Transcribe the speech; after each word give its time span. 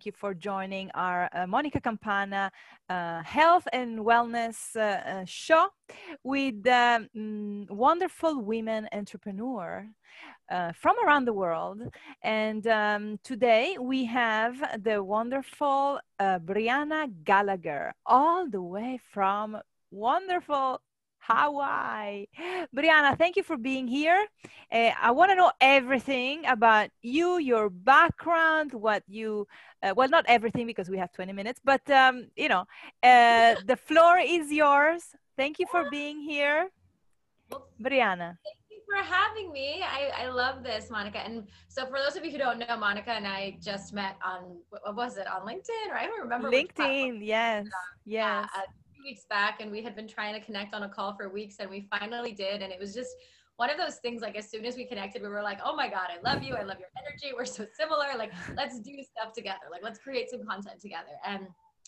thank 0.00 0.06
you 0.06 0.18
for 0.18 0.32
joining 0.32 0.90
our 0.94 1.28
uh, 1.34 1.46
Monica 1.46 1.78
Campana 1.78 2.50
uh, 2.88 3.22
health 3.22 3.68
and 3.70 3.98
wellness 3.98 4.74
uh, 4.74 4.80
uh 4.80 5.24
show 5.26 5.68
with 6.24 6.66
um, 6.66 7.66
wonderful 7.68 8.40
women 8.40 8.88
entrepreneur 8.92 9.86
uh, 10.50 10.72
from 10.72 10.96
around 11.04 11.26
the 11.26 11.34
world. 11.34 11.82
And 12.22 12.66
um, 12.66 13.18
today 13.22 13.76
we 13.78 14.06
have 14.06 14.54
the 14.82 15.04
wonderful 15.04 16.00
uh, 16.18 16.38
Brianna 16.38 17.12
Gallagher, 17.22 17.92
all 18.06 18.48
the 18.48 18.62
way 18.62 18.98
from 19.12 19.58
wonderful 19.90 20.80
Hawaii. 21.20 22.26
Brianna, 22.74 23.16
thank 23.16 23.36
you 23.36 23.42
for 23.42 23.56
being 23.56 23.86
here. 23.86 24.26
Uh, 24.72 24.90
I 25.00 25.10
want 25.10 25.30
to 25.30 25.34
know 25.34 25.52
everything 25.60 26.46
about 26.46 26.90
you, 27.02 27.38
your 27.38 27.70
background, 27.70 28.72
what 28.72 29.02
you, 29.06 29.46
uh, 29.82 29.92
well, 29.96 30.08
not 30.08 30.24
everything 30.28 30.66
because 30.66 30.88
we 30.88 30.98
have 30.98 31.12
20 31.12 31.32
minutes, 31.32 31.60
but, 31.62 31.88
um, 31.90 32.28
you 32.36 32.48
know, 32.48 32.64
uh, 33.02 33.54
the 33.66 33.76
floor 33.76 34.18
is 34.18 34.50
yours. 34.50 35.04
Thank 35.36 35.58
you 35.58 35.66
for 35.70 35.88
being 35.90 36.20
here. 36.20 36.70
Brianna. 37.80 38.36
Thank 38.44 38.60
you 38.70 38.80
for 38.86 39.02
having 39.02 39.52
me. 39.52 39.82
I, 39.82 40.24
I 40.24 40.28
love 40.28 40.62
this, 40.62 40.90
Monica. 40.90 41.18
And 41.18 41.46
so, 41.68 41.86
for 41.86 41.98
those 41.98 42.16
of 42.16 42.24
you 42.24 42.30
who 42.30 42.38
don't 42.38 42.58
know, 42.58 42.76
Monica 42.76 43.10
and 43.10 43.26
I 43.26 43.56
just 43.60 43.92
met 43.92 44.16
on, 44.24 44.58
what 44.68 44.94
was 44.94 45.16
it, 45.16 45.26
on 45.26 45.42
LinkedIn, 45.42 45.90
right? 45.90 46.02
I 46.02 46.06
don't 46.06 46.20
remember. 46.20 46.50
LinkedIn, 46.50 47.18
yes. 47.20 47.66
yes. 48.04 48.46
Yeah, 48.54 48.62
weeks 49.04 49.24
back 49.28 49.60
and 49.60 49.70
we 49.70 49.82
had 49.82 49.94
been 49.96 50.08
trying 50.08 50.34
to 50.34 50.44
connect 50.44 50.74
on 50.74 50.82
a 50.84 50.88
call 50.88 51.14
for 51.16 51.28
weeks 51.28 51.56
and 51.60 51.68
we 51.68 51.88
finally 51.98 52.32
did. 52.32 52.62
And 52.62 52.72
it 52.72 52.78
was 52.78 52.94
just 52.94 53.10
one 53.56 53.70
of 53.70 53.76
those 53.76 53.96
things 53.96 54.22
like 54.22 54.36
as 54.36 54.50
soon 54.50 54.64
as 54.64 54.76
we 54.76 54.86
connected, 54.86 55.22
we 55.22 55.28
were 55.28 55.42
like, 55.42 55.58
oh 55.64 55.76
my 55.76 55.88
God, 55.88 56.08
I 56.08 56.20
love 56.22 56.42
you. 56.42 56.54
I 56.54 56.62
love 56.62 56.78
your 56.78 56.88
energy. 56.96 57.34
We're 57.36 57.44
so 57.44 57.66
similar. 57.78 58.06
Like, 58.16 58.32
let's 58.56 58.80
do 58.80 58.92
stuff 59.02 59.34
together. 59.34 59.66
Like, 59.70 59.82
let's 59.82 59.98
create 59.98 60.30
some 60.30 60.46
content 60.46 60.80
together. 60.80 61.12
And 61.26 61.46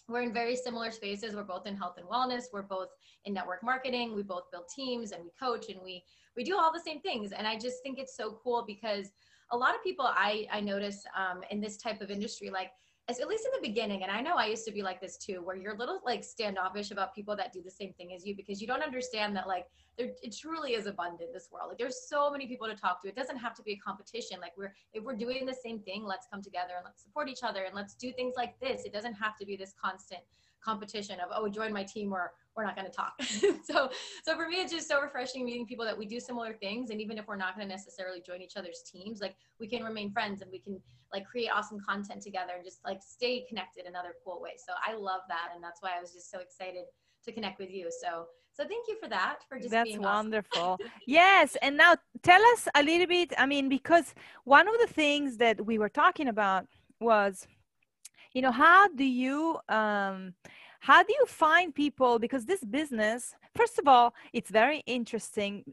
we're 0.08 0.22
in 0.22 0.34
very 0.34 0.56
similar 0.56 0.90
spaces. 0.90 1.34
We're 1.34 1.44
both 1.44 1.66
in 1.66 1.76
health 1.76 1.94
and 1.96 2.06
wellness. 2.06 2.44
We're 2.52 2.62
both 2.62 2.88
in 3.24 3.32
network 3.32 3.62
marketing. 3.62 4.14
We 4.14 4.22
both 4.22 4.50
build 4.50 4.64
teams 4.74 5.12
and 5.12 5.22
we 5.24 5.30
coach 5.40 5.68
and 5.68 5.80
we 5.82 6.04
we 6.36 6.44
do 6.44 6.58
all 6.58 6.72
the 6.72 6.80
same 6.80 7.00
things. 7.00 7.32
And 7.32 7.46
I 7.46 7.58
just 7.58 7.82
think 7.82 7.98
it's 7.98 8.16
so 8.16 8.38
cool 8.42 8.64
because 8.66 9.10
a 9.50 9.56
lot 9.56 9.74
of 9.74 9.82
people 9.82 10.06
I 10.06 10.46
I 10.50 10.60
notice 10.60 11.04
um, 11.16 11.42
in 11.50 11.60
this 11.60 11.76
type 11.76 12.00
of 12.00 12.10
industry 12.10 12.50
like 12.50 12.70
as 13.08 13.18
at 13.18 13.26
least 13.26 13.44
in 13.44 13.50
the 13.60 13.68
beginning, 13.68 14.04
and 14.04 14.12
I 14.12 14.20
know 14.20 14.36
I 14.36 14.46
used 14.46 14.64
to 14.66 14.72
be 14.72 14.82
like 14.82 15.00
this 15.00 15.16
too, 15.16 15.42
where 15.42 15.56
you're 15.56 15.74
a 15.74 15.76
little 15.76 16.00
like 16.04 16.22
standoffish 16.22 16.92
about 16.92 17.14
people 17.14 17.34
that 17.36 17.52
do 17.52 17.60
the 17.60 17.70
same 17.70 17.92
thing 17.94 18.14
as 18.14 18.24
you 18.24 18.36
because 18.36 18.60
you 18.60 18.66
don't 18.66 18.82
understand 18.82 19.34
that 19.36 19.48
like 19.48 19.66
there 19.98 20.10
it 20.22 20.36
truly 20.40 20.74
is 20.74 20.86
abundant 20.86 21.32
this 21.32 21.48
world. 21.50 21.70
Like 21.70 21.78
there's 21.78 22.08
so 22.08 22.30
many 22.30 22.46
people 22.46 22.68
to 22.68 22.76
talk 22.76 23.02
to. 23.02 23.08
It 23.08 23.16
doesn't 23.16 23.38
have 23.38 23.54
to 23.56 23.62
be 23.62 23.72
a 23.72 23.76
competition. 23.76 24.38
Like 24.40 24.52
we're 24.56 24.72
if 24.92 25.02
we're 25.02 25.16
doing 25.16 25.46
the 25.46 25.54
same 25.64 25.80
thing, 25.80 26.04
let's 26.04 26.28
come 26.32 26.42
together 26.42 26.74
and 26.76 26.84
let's 26.84 27.02
support 27.02 27.28
each 27.28 27.42
other 27.42 27.64
and 27.64 27.74
let's 27.74 27.94
do 27.94 28.12
things 28.12 28.34
like 28.36 28.58
this. 28.60 28.84
It 28.84 28.92
doesn't 28.92 29.14
have 29.14 29.36
to 29.38 29.46
be 29.46 29.56
this 29.56 29.74
constant 29.82 30.20
competition 30.64 31.18
of 31.18 31.28
oh 31.34 31.48
join 31.48 31.72
my 31.72 31.82
team 31.82 32.12
or 32.12 32.32
we're 32.56 32.64
not 32.64 32.76
going 32.76 32.86
to 32.86 32.92
talk. 32.92 33.12
So 33.64 33.90
so 34.24 34.36
for 34.36 34.48
me 34.48 34.56
it's 34.56 34.72
just 34.72 34.88
so 34.88 35.00
refreshing 35.00 35.44
meeting 35.44 35.66
people 35.66 35.84
that 35.84 35.96
we 35.96 36.06
do 36.06 36.18
similar 36.18 36.52
things 36.54 36.90
and 36.90 37.00
even 37.00 37.16
if 37.16 37.26
we're 37.26 37.36
not 37.36 37.54
going 37.56 37.66
to 37.66 37.72
necessarily 37.72 38.20
join 38.20 38.42
each 38.42 38.56
other's 38.56 38.82
teams 38.90 39.20
like 39.20 39.36
we 39.60 39.68
can 39.68 39.82
remain 39.84 40.10
friends 40.10 40.42
and 40.42 40.50
we 40.50 40.58
can 40.58 40.80
like 41.12 41.24
create 41.24 41.48
awesome 41.54 41.78
content 41.88 42.22
together 42.22 42.52
and 42.56 42.64
just 42.64 42.80
like 42.84 43.00
stay 43.02 43.44
connected 43.48 43.86
in 43.86 43.94
other 43.94 44.14
cool 44.24 44.40
ways. 44.42 44.62
So 44.66 44.72
i 44.86 44.94
love 44.94 45.20
that 45.28 45.50
and 45.54 45.62
that's 45.62 45.80
why 45.82 45.90
i 45.96 46.00
was 46.00 46.12
just 46.12 46.30
so 46.30 46.40
excited 46.40 46.84
to 47.24 47.32
connect 47.32 47.58
with 47.58 47.70
you. 47.70 47.90
So 48.02 48.26
so 48.52 48.64
thank 48.64 48.86
you 48.88 48.96
for 49.00 49.08
that 49.08 49.38
for 49.48 49.58
just 49.58 49.70
that's 49.70 49.88
being 49.88 50.02
wonderful. 50.02 50.62
Awesome. 50.62 50.86
yes 51.06 51.56
and 51.62 51.76
now 51.76 51.94
tell 52.22 52.42
us 52.52 52.68
a 52.74 52.82
little 52.82 53.06
bit 53.06 53.32
i 53.38 53.46
mean 53.46 53.68
because 53.68 54.14
one 54.44 54.66
of 54.68 54.74
the 54.80 54.92
things 54.92 55.36
that 55.38 55.64
we 55.64 55.78
were 55.78 55.88
talking 55.88 56.28
about 56.28 56.66
was 57.00 57.46
you 58.34 58.42
know 58.42 58.52
how 58.52 58.88
do 58.88 59.04
you 59.04 59.58
um, 59.68 60.34
how 60.82 61.04
do 61.04 61.12
you 61.12 61.26
find 61.26 61.72
people? 61.72 62.18
Because 62.18 62.44
this 62.44 62.64
business 62.64 63.34
first 63.54 63.78
of 63.78 63.86
all 63.86 64.14
it's 64.32 64.50
very 64.50 64.82
interesting. 64.86 65.64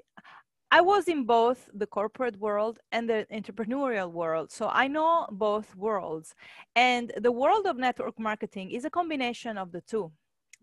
I 0.71 0.81
was 0.81 1.07
in 1.07 1.23
both 1.23 1.67
the 1.73 1.87
corporate 1.87 2.37
world 2.39 2.77
and 2.91 3.09
the 3.09 3.25
entrepreneurial 3.33 4.11
world 4.11 4.51
so 4.51 4.69
i 4.83 4.87
know 4.87 5.25
both 5.31 5.75
worlds. 5.75 6.35
And 6.75 7.11
the 7.17 7.31
world 7.31 7.65
of 7.65 7.75
network 7.77 8.19
marketing 8.19 8.67
is 8.71 8.85
a 8.85 8.95
combination 8.99 9.57
of 9.57 9.71
the 9.71 9.81
two 9.81 10.11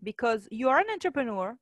because 0.01 0.47
you 0.49 0.69
are 0.69 0.79
an 0.79 0.91
entrepreneur 0.97 1.57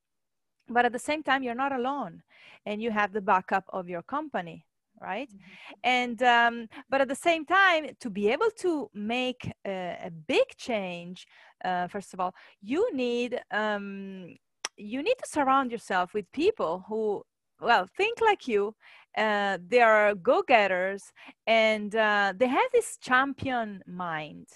but 0.69 0.85
at 0.85 0.93
the 0.93 1.05
same 1.09 1.23
time 1.23 1.41
you're 1.41 1.63
not 1.63 1.71
alone 1.79 2.21
and 2.67 2.83
you 2.83 2.91
have 2.91 3.11
the 3.13 3.27
backup 3.33 3.65
of 3.69 3.89
your 3.89 4.03
company 4.03 4.65
right 5.01 5.29
mm-hmm. 5.29 5.73
and 5.83 6.21
um, 6.23 6.67
but 6.89 7.01
at 7.01 7.07
the 7.07 7.15
same 7.15 7.45
time 7.45 7.87
to 7.99 8.09
be 8.09 8.29
able 8.29 8.49
to 8.57 8.89
make 8.93 9.51
a, 9.65 9.97
a 10.05 10.11
big 10.11 10.47
change 10.57 11.27
uh, 11.63 11.87
first 11.87 12.13
of 12.13 12.19
all 12.19 12.33
you 12.61 12.93
need 12.93 13.39
um, 13.51 14.35
you 14.77 15.01
need 15.01 15.15
to 15.23 15.29
surround 15.29 15.71
yourself 15.71 16.13
with 16.13 16.31
people 16.31 16.83
who 16.87 17.23
well 17.61 17.87
think 17.97 18.19
like 18.21 18.47
you 18.47 18.75
uh, 19.17 19.57
they 19.67 19.81
are 19.81 20.13
go-getters 20.15 21.13
and 21.47 21.95
uh, 21.95 22.33
they 22.37 22.47
have 22.47 22.69
this 22.73 22.97
champion 22.97 23.81
mind 23.87 24.47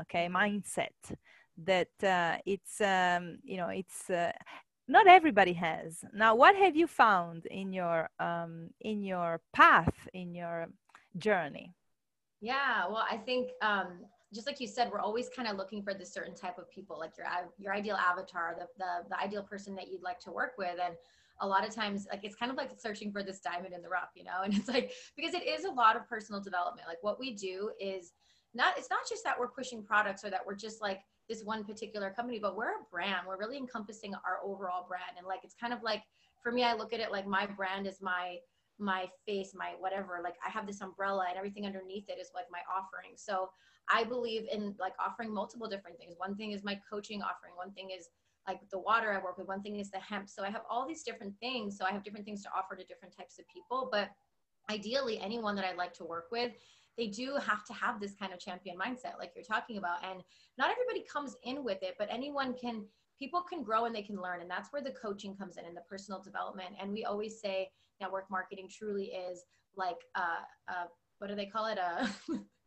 okay 0.00 0.28
mindset 0.28 1.14
that 1.64 1.88
uh, 2.02 2.36
it's 2.46 2.80
um, 2.80 3.38
you 3.44 3.56
know 3.56 3.68
it's 3.68 4.10
uh, 4.10 4.32
not 4.90 5.06
everybody 5.06 5.52
has. 5.54 6.04
Now 6.12 6.34
what 6.34 6.56
have 6.56 6.76
you 6.76 6.86
found 6.86 7.46
in 7.46 7.72
your 7.72 8.10
um, 8.18 8.70
in 8.80 9.02
your 9.02 9.40
path 9.52 10.08
in 10.12 10.34
your 10.34 10.66
journey? 11.16 11.74
Yeah 12.40 12.86
well 12.88 13.04
i 13.10 13.16
think 13.16 13.50
um, 13.60 13.88
just 14.32 14.46
like 14.46 14.60
you 14.60 14.66
said 14.66 14.90
we're 14.90 15.00
always 15.00 15.28
kind 15.28 15.48
of 15.48 15.56
looking 15.56 15.82
for 15.82 15.92
this 15.92 16.12
certain 16.12 16.34
type 16.34 16.58
of 16.58 16.70
people 16.70 16.98
like 16.98 17.12
your 17.18 17.26
your 17.58 17.74
ideal 17.74 17.96
avatar 17.96 18.56
the, 18.58 18.66
the 18.78 19.08
the 19.10 19.20
ideal 19.20 19.42
person 19.42 19.74
that 19.74 19.88
you'd 19.90 20.02
like 20.02 20.20
to 20.20 20.32
work 20.32 20.52
with. 20.56 20.76
And 20.84 20.94
a 21.42 21.46
lot 21.46 21.66
of 21.66 21.74
times 21.74 22.06
like 22.10 22.20
it's 22.22 22.36
kind 22.36 22.50
of 22.50 22.56
like 22.56 22.70
searching 22.78 23.10
for 23.12 23.22
this 23.22 23.40
diamond 23.40 23.74
in 23.74 23.82
the 23.82 23.88
rough 23.88 24.10
you 24.14 24.24
know? 24.24 24.38
And 24.44 24.54
it's 24.54 24.68
like 24.68 24.92
because 25.16 25.34
it 25.34 25.46
is 25.46 25.64
a 25.64 25.70
lot 25.70 25.96
of 25.96 26.08
personal 26.08 26.40
development. 26.40 26.86
Like 26.88 27.02
what 27.02 27.18
we 27.18 27.34
do 27.34 27.70
is 27.80 28.12
not 28.54 28.76
it's 28.78 28.90
not 28.90 29.00
just 29.08 29.24
that 29.24 29.38
we're 29.38 29.48
pushing 29.48 29.82
products 29.82 30.24
or 30.24 30.30
that 30.30 30.44
we're 30.44 30.56
just 30.56 30.80
like 30.80 31.00
this 31.30 31.44
one 31.44 31.64
particular 31.64 32.10
company, 32.10 32.40
but 32.40 32.56
we're 32.56 32.74
a 32.74 32.84
brand. 32.90 33.26
We're 33.26 33.38
really 33.38 33.56
encompassing 33.56 34.14
our 34.14 34.40
overall 34.44 34.84
brand. 34.86 35.16
And 35.16 35.26
like, 35.26 35.40
it's 35.44 35.54
kind 35.54 35.72
of 35.72 35.82
like, 35.82 36.02
for 36.42 36.50
me, 36.50 36.64
I 36.64 36.74
look 36.74 36.92
at 36.92 36.98
it 36.98 37.12
like 37.12 37.26
my 37.26 37.46
brand 37.46 37.86
is 37.86 38.02
my, 38.02 38.38
my 38.78 39.08
face, 39.24 39.52
my 39.54 39.74
whatever, 39.78 40.20
like 40.24 40.34
I 40.44 40.50
have 40.50 40.66
this 40.66 40.80
umbrella 40.80 41.26
and 41.28 41.38
everything 41.38 41.66
underneath 41.66 42.08
it 42.08 42.18
is 42.20 42.30
like 42.34 42.46
my 42.50 42.58
offering. 42.68 43.12
So 43.14 43.48
I 43.88 44.04
believe 44.04 44.46
in 44.50 44.74
like 44.80 44.94
offering 44.98 45.32
multiple 45.32 45.68
different 45.68 45.98
things. 45.98 46.14
One 46.18 46.34
thing 46.34 46.50
is 46.50 46.64
my 46.64 46.80
coaching 46.90 47.22
offering. 47.22 47.54
One 47.56 47.70
thing 47.72 47.90
is 47.96 48.08
like 48.48 48.58
the 48.70 48.78
water 48.78 49.12
I 49.12 49.22
work 49.22 49.38
with. 49.38 49.46
One 49.46 49.62
thing 49.62 49.76
is 49.76 49.90
the 49.90 49.98
hemp. 49.98 50.28
So 50.28 50.42
I 50.42 50.50
have 50.50 50.62
all 50.68 50.88
these 50.88 51.04
different 51.04 51.34
things. 51.38 51.78
So 51.78 51.84
I 51.84 51.92
have 51.92 52.02
different 52.02 52.24
things 52.24 52.42
to 52.42 52.48
offer 52.56 52.74
to 52.74 52.84
different 52.84 53.16
types 53.16 53.38
of 53.38 53.44
people. 53.46 53.88
But 53.92 54.08
ideally, 54.68 55.20
anyone 55.20 55.54
that 55.56 55.64
I'd 55.64 55.76
like 55.76 55.94
to 55.94 56.04
work 56.04 56.26
with 56.32 56.52
they 57.00 57.08
do 57.08 57.34
have 57.36 57.64
to 57.64 57.72
have 57.72 57.98
this 58.00 58.14
kind 58.14 58.32
of 58.32 58.38
champion 58.38 58.76
mindset 58.76 59.18
like 59.18 59.32
you're 59.34 59.44
talking 59.44 59.78
about 59.78 60.04
and 60.04 60.22
not 60.58 60.70
everybody 60.70 61.04
comes 61.12 61.34
in 61.44 61.64
with 61.64 61.82
it 61.82 61.94
but 61.98 62.08
anyone 62.10 62.54
can 62.54 62.84
people 63.18 63.42
can 63.42 63.62
grow 63.62 63.86
and 63.86 63.94
they 63.94 64.02
can 64.02 64.20
learn 64.20 64.40
and 64.42 64.50
that's 64.50 64.72
where 64.72 64.82
the 64.82 64.92
coaching 64.92 65.34
comes 65.34 65.56
in 65.56 65.64
and 65.64 65.76
the 65.76 65.82
personal 65.88 66.22
development 66.22 66.70
and 66.80 66.92
we 66.92 67.04
always 67.04 67.40
say 67.40 67.68
network 68.00 68.30
marketing 68.30 68.68
truly 68.70 69.06
is 69.06 69.44
like 69.76 69.98
uh, 70.14 70.42
uh 70.68 70.84
what 71.20 71.28
do 71.28 71.36
they 71.36 71.46
call 71.46 71.66
it? 71.66 71.78
Uh 71.78 72.06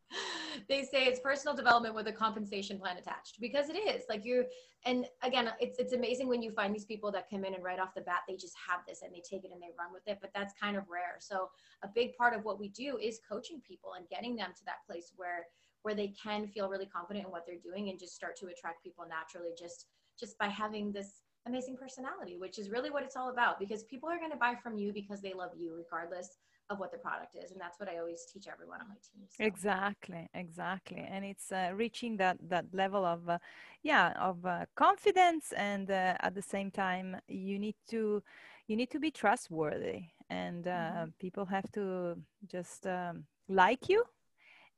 they 0.68 0.82
say 0.84 1.04
it's 1.04 1.20
personal 1.20 1.54
development 1.54 1.94
with 1.94 2.06
a 2.06 2.12
compensation 2.12 2.78
plan 2.78 2.96
attached 2.96 3.40
because 3.40 3.68
it 3.68 3.74
is 3.74 4.04
like 4.08 4.24
you 4.24 4.44
and 4.84 5.06
again 5.22 5.50
it's 5.60 5.78
it's 5.78 5.92
amazing 5.92 6.28
when 6.28 6.42
you 6.42 6.50
find 6.52 6.74
these 6.74 6.84
people 6.84 7.10
that 7.10 7.28
come 7.28 7.44
in 7.44 7.54
and 7.54 7.64
right 7.64 7.78
off 7.78 7.94
the 7.94 8.00
bat 8.00 8.20
they 8.28 8.36
just 8.36 8.54
have 8.68 8.80
this 8.86 9.02
and 9.02 9.12
they 9.12 9.20
take 9.20 9.44
it 9.44 9.50
and 9.52 9.60
they 9.60 9.70
run 9.78 9.92
with 9.92 10.06
it 10.06 10.18
but 10.20 10.30
that's 10.34 10.54
kind 10.60 10.76
of 10.76 10.88
rare. 10.88 11.16
So 11.18 11.48
a 11.82 11.88
big 11.88 12.16
part 12.16 12.34
of 12.34 12.44
what 12.44 12.58
we 12.60 12.68
do 12.68 12.98
is 12.98 13.20
coaching 13.28 13.60
people 13.66 13.94
and 13.96 14.08
getting 14.08 14.36
them 14.36 14.50
to 14.56 14.64
that 14.66 14.86
place 14.86 15.12
where 15.16 15.46
where 15.82 15.94
they 15.94 16.08
can 16.08 16.46
feel 16.46 16.68
really 16.68 16.86
confident 16.86 17.26
in 17.26 17.30
what 17.30 17.44
they're 17.46 17.56
doing 17.62 17.90
and 17.90 17.98
just 17.98 18.14
start 18.14 18.36
to 18.36 18.46
attract 18.46 18.82
people 18.82 19.04
naturally 19.08 19.50
just 19.58 19.86
just 20.18 20.38
by 20.38 20.46
having 20.46 20.92
this 20.92 21.22
amazing 21.46 21.76
personality 21.76 22.36
which 22.38 22.58
is 22.58 22.70
really 22.70 22.90
what 22.90 23.02
it's 23.02 23.16
all 23.16 23.30
about 23.30 23.58
because 23.58 23.84
people 23.84 24.08
are 24.08 24.18
going 24.18 24.30
to 24.30 24.36
buy 24.36 24.54
from 24.54 24.78
you 24.78 24.92
because 24.92 25.20
they 25.20 25.34
love 25.34 25.50
you 25.56 25.74
regardless 25.76 26.38
of 26.70 26.78
what 26.78 26.90
the 26.90 26.98
product 26.98 27.36
is 27.36 27.50
and 27.50 27.60
that's 27.60 27.78
what 27.78 27.88
i 27.88 27.98
always 27.98 28.24
teach 28.32 28.46
everyone 28.48 28.80
on 28.80 28.88
my 28.88 28.94
team 28.94 29.26
so. 29.28 29.44
exactly 29.44 30.28
exactly 30.34 31.06
and 31.10 31.24
it's 31.24 31.52
uh, 31.52 31.70
reaching 31.74 32.16
that 32.16 32.36
that 32.48 32.64
level 32.72 33.04
of 33.04 33.28
uh, 33.28 33.38
yeah 33.82 34.12
of 34.18 34.44
uh, 34.46 34.64
confidence 34.74 35.52
and 35.56 35.90
uh, 35.90 36.14
at 36.20 36.34
the 36.34 36.42
same 36.42 36.70
time 36.70 37.16
you 37.28 37.58
need 37.58 37.76
to 37.88 38.22
you 38.66 38.76
need 38.76 38.90
to 38.90 38.98
be 38.98 39.10
trustworthy 39.10 40.04
and 40.30 40.66
uh, 40.66 40.70
mm-hmm. 40.70 41.10
people 41.20 41.44
have 41.44 41.70
to 41.72 42.16
just 42.46 42.86
um, 42.86 43.24
like 43.48 43.88
you 43.88 44.02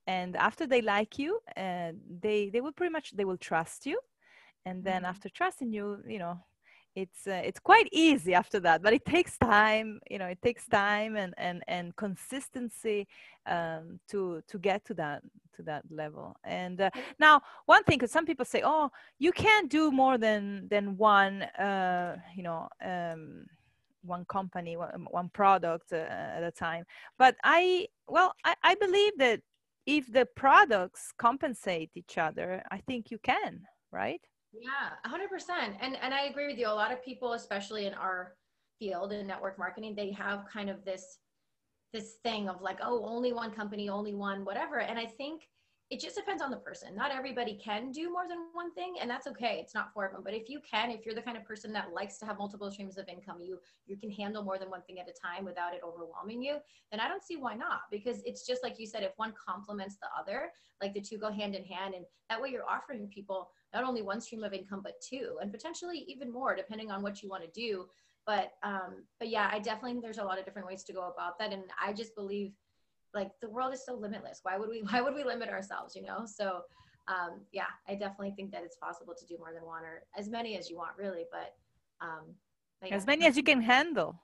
and 0.08 0.36
after 0.36 0.66
they 0.66 0.82
like 0.82 1.18
you 1.18 1.38
uh, 1.56 1.92
they 2.20 2.50
they 2.50 2.60
will 2.60 2.72
pretty 2.72 2.92
much 2.92 3.12
they 3.12 3.24
will 3.24 3.36
trust 3.36 3.86
you 3.86 3.98
and 4.64 4.82
then 4.82 5.02
mm-hmm. 5.02 5.10
after 5.10 5.28
trusting 5.28 5.72
you 5.72 5.98
you 6.06 6.18
know 6.18 6.38
it's 6.96 7.26
uh, 7.26 7.42
it's 7.44 7.60
quite 7.60 7.88
easy 7.92 8.34
after 8.34 8.58
that 8.58 8.82
but 8.82 8.92
it 8.92 9.04
takes 9.04 9.36
time 9.38 10.00
you 10.10 10.18
know 10.18 10.26
it 10.26 10.40
takes 10.42 10.66
time 10.66 11.14
and 11.14 11.34
and 11.36 11.62
and 11.68 11.94
consistency 11.96 13.06
um, 13.46 14.00
to 14.08 14.42
to 14.48 14.58
get 14.58 14.84
to 14.86 14.94
that 14.94 15.22
to 15.56 15.62
that 15.62 15.82
level. 15.90 16.36
And 16.44 16.80
uh, 16.80 16.90
now 17.18 17.40
one 17.66 17.82
thing 17.84 17.98
because 17.98 18.12
some 18.12 18.26
people 18.26 18.44
say 18.44 18.62
oh 18.64 18.90
you 19.18 19.32
can't 19.32 19.70
do 19.70 19.90
more 19.90 20.18
than 20.18 20.68
than 20.68 20.96
one 20.96 21.42
uh, 21.42 22.16
you 22.34 22.42
know 22.42 22.68
um, 22.84 23.46
one 24.02 24.24
company 24.26 24.76
one, 24.76 25.06
one 25.10 25.28
product 25.30 25.92
uh, 25.92 25.96
at 25.96 26.42
a 26.42 26.50
time. 26.50 26.84
But 27.18 27.36
i 27.44 27.86
well 28.08 28.34
I, 28.44 28.54
I 28.62 28.74
believe 28.76 29.12
that 29.18 29.40
if 29.86 30.12
the 30.12 30.26
products 30.36 31.12
compensate 31.16 31.90
each 31.94 32.18
other 32.18 32.60
i 32.72 32.78
think 32.78 33.10
you 33.12 33.18
can 33.18 33.60
right 33.92 34.20
yeah, 34.60 35.10
100%. 35.10 35.76
And 35.80 35.96
and 35.96 36.14
I 36.14 36.24
agree 36.24 36.46
with 36.46 36.58
you. 36.58 36.68
A 36.68 36.70
lot 36.70 36.92
of 36.92 37.04
people 37.04 37.32
especially 37.34 37.86
in 37.86 37.94
our 37.94 38.34
field 38.78 39.12
in 39.12 39.26
network 39.26 39.58
marketing, 39.58 39.94
they 39.94 40.10
have 40.12 40.44
kind 40.52 40.70
of 40.70 40.84
this 40.84 41.18
this 41.92 42.14
thing 42.22 42.48
of 42.48 42.60
like, 42.60 42.78
oh, 42.82 43.04
only 43.06 43.32
one 43.32 43.50
company, 43.50 43.88
only 43.88 44.14
one 44.14 44.44
whatever. 44.44 44.80
And 44.80 44.98
I 44.98 45.06
think 45.06 45.48
it 45.88 46.00
just 46.00 46.16
depends 46.16 46.42
on 46.42 46.50
the 46.50 46.56
person. 46.56 46.96
Not 46.96 47.12
everybody 47.12 47.54
can 47.62 47.92
do 47.92 48.10
more 48.10 48.26
than 48.28 48.38
one 48.52 48.72
thing, 48.74 48.96
and 49.00 49.08
that's 49.08 49.28
okay. 49.28 49.58
It's 49.60 49.72
not 49.72 49.92
for 49.94 50.04
everyone. 50.04 50.24
But 50.24 50.34
if 50.34 50.48
you 50.48 50.60
can, 50.68 50.90
if 50.90 51.06
you're 51.06 51.14
the 51.14 51.22
kind 51.22 51.36
of 51.36 51.44
person 51.44 51.72
that 51.74 51.92
likes 51.92 52.18
to 52.18 52.26
have 52.26 52.38
multiple 52.38 52.68
streams 52.72 52.98
of 52.98 53.08
income, 53.08 53.40
you 53.40 53.60
you 53.86 53.96
can 53.96 54.10
handle 54.10 54.42
more 54.42 54.58
than 54.58 54.68
one 54.68 54.82
thing 54.82 54.98
at 54.98 55.08
a 55.08 55.12
time 55.12 55.44
without 55.44 55.74
it 55.74 55.82
overwhelming 55.86 56.42
you, 56.42 56.56
then 56.90 56.98
I 56.98 57.06
don't 57.06 57.22
see 57.22 57.36
why 57.36 57.54
not. 57.54 57.82
Because 57.90 58.20
it's 58.24 58.44
just 58.44 58.64
like 58.64 58.80
you 58.80 58.86
said, 58.86 59.04
if 59.04 59.12
one 59.16 59.32
complements 59.32 59.96
the 59.96 60.08
other, 60.18 60.50
like 60.82 60.92
the 60.92 61.00
two 61.00 61.18
go 61.18 61.30
hand 61.30 61.54
in 61.54 61.64
hand, 61.64 61.94
and 61.94 62.04
that 62.30 62.42
way 62.42 62.48
you're 62.48 62.68
offering 62.68 63.06
people 63.06 63.50
not 63.74 63.84
only 63.84 64.02
one 64.02 64.20
stream 64.20 64.44
of 64.44 64.52
income 64.52 64.80
but 64.82 64.94
two, 65.00 65.36
and 65.40 65.52
potentially 65.52 66.04
even 66.08 66.32
more 66.32 66.54
depending 66.54 66.90
on 66.90 67.02
what 67.02 67.22
you 67.22 67.28
want 67.28 67.42
to 67.42 67.50
do. 67.50 67.86
But 68.26 68.52
um, 68.62 69.04
but 69.18 69.28
yeah, 69.28 69.48
I 69.52 69.58
definitely 69.58 69.92
think 69.92 70.02
there's 70.02 70.18
a 70.18 70.24
lot 70.24 70.38
of 70.38 70.44
different 70.44 70.66
ways 70.66 70.82
to 70.84 70.92
go 70.92 71.08
about 71.08 71.38
that, 71.38 71.52
and 71.52 71.62
I 71.80 71.92
just 71.92 72.14
believe 72.14 72.52
like 73.16 73.30
the 73.40 73.48
world 73.48 73.72
is 73.72 73.84
so 73.84 73.94
limitless 73.94 74.40
why 74.42 74.56
would 74.56 74.68
we 74.68 74.82
why 74.90 75.00
would 75.00 75.14
we 75.14 75.24
limit 75.24 75.48
ourselves 75.48 75.96
you 75.96 76.02
know 76.02 76.24
so 76.24 76.60
um, 77.08 77.40
yeah 77.52 77.70
i 77.88 77.94
definitely 77.94 78.32
think 78.36 78.52
that 78.52 78.62
it's 78.62 78.76
possible 78.76 79.14
to 79.18 79.26
do 79.26 79.36
more 79.38 79.52
than 79.52 79.64
one 79.64 79.82
or 79.82 80.02
as 80.16 80.28
many 80.28 80.56
as 80.56 80.70
you 80.70 80.76
want 80.76 80.90
really 80.96 81.24
but, 81.32 81.54
um, 82.00 82.24
but 82.80 82.90
yeah. 82.90 82.96
as 82.96 83.06
many 83.06 83.26
as 83.26 83.36
you 83.36 83.42
can 83.42 83.60
handle 83.60 84.20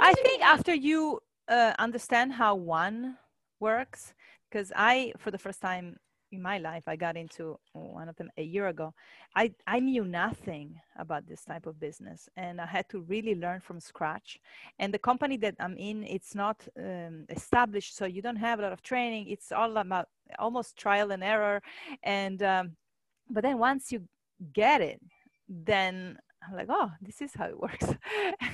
i 0.00 0.12
think 0.14 0.42
after 0.42 0.74
you 0.74 1.20
uh, 1.48 1.72
understand 1.78 2.32
how 2.32 2.54
one 2.54 3.16
works 3.60 4.14
because 4.48 4.72
i 4.76 5.12
for 5.18 5.30
the 5.30 5.38
first 5.38 5.60
time 5.60 5.96
in 6.32 6.42
my 6.42 6.58
life 6.58 6.84
i 6.88 6.96
got 6.96 7.16
into 7.16 7.58
one 7.72 8.08
of 8.08 8.16
them 8.16 8.30
a 8.38 8.42
year 8.42 8.68
ago 8.68 8.92
i 9.36 9.52
i 9.66 9.78
knew 9.78 10.04
nothing 10.04 10.74
about 10.98 11.26
this 11.26 11.44
type 11.44 11.66
of 11.66 11.78
business 11.78 12.28
and 12.36 12.60
i 12.60 12.66
had 12.66 12.88
to 12.88 13.00
really 13.02 13.34
learn 13.34 13.60
from 13.60 13.78
scratch. 13.80 14.40
And 14.78 14.92
the 14.92 14.98
company 14.98 15.36
that 15.38 15.54
i'm 15.60 15.76
in 15.76 16.04
it's 16.04 16.34
not 16.34 16.66
um, 16.78 17.26
established 17.28 17.96
so 17.96 18.06
you 18.06 18.22
don't 18.22 18.36
have 18.36 18.58
a 18.58 18.62
lot 18.62 18.72
of 18.72 18.82
training. 18.82 19.28
It's 19.28 19.52
all 19.52 19.76
about 19.76 20.08
almost 20.38 20.76
trial 20.76 21.12
and 21.12 21.22
error. 21.22 21.62
And 22.02 22.42
um, 22.42 22.76
but 23.30 23.42
then 23.42 23.58
once 23.58 23.92
you 23.92 24.02
get 24.52 24.80
it 24.80 25.00
then 25.48 26.18
I'm 26.48 26.56
like, 26.56 26.68
oh, 26.70 26.90
this 27.00 27.20
is 27.20 27.32
how 27.34 27.46
it 27.46 27.58
works, 27.66 27.86